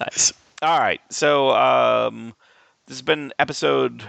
[0.00, 0.32] nice.
[0.62, 1.00] All right.
[1.10, 2.34] So, um,
[2.86, 4.02] this has been episode.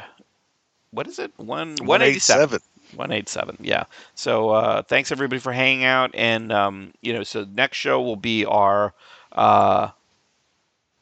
[0.91, 1.31] What is it?
[1.37, 2.59] One one eighty seven.
[2.95, 3.83] 187 yeah
[4.15, 8.15] so uh thanks everybody for hanging out and um you know so next show will
[8.15, 8.95] be our
[9.33, 9.89] uh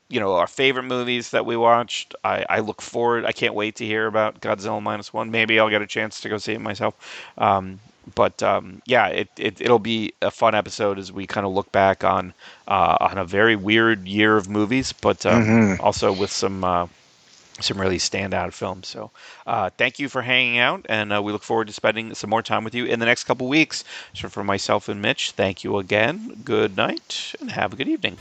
[0.09, 3.75] you know our favorite movies that we watched i i look forward i can't wait
[3.75, 6.61] to hear about godzilla minus one maybe i'll get a chance to go see it
[6.61, 6.93] myself
[7.37, 7.79] um
[8.15, 11.71] but um, yeah, it, it it'll be a fun episode as we kind of look
[11.73, 12.33] back on
[12.67, 15.79] uh, on a very weird year of movies, but um, Mhm.
[15.81, 16.87] also with some uh,
[17.59, 18.87] some really standout films.
[18.87, 19.11] So
[19.45, 22.41] uh, thank you for hanging out, and uh, we look forward to spending some more
[22.41, 23.83] time with you in the next couple weeks.
[24.13, 26.41] So for myself and Mitch, thank you again.
[26.45, 28.17] Good night, and have a good evening.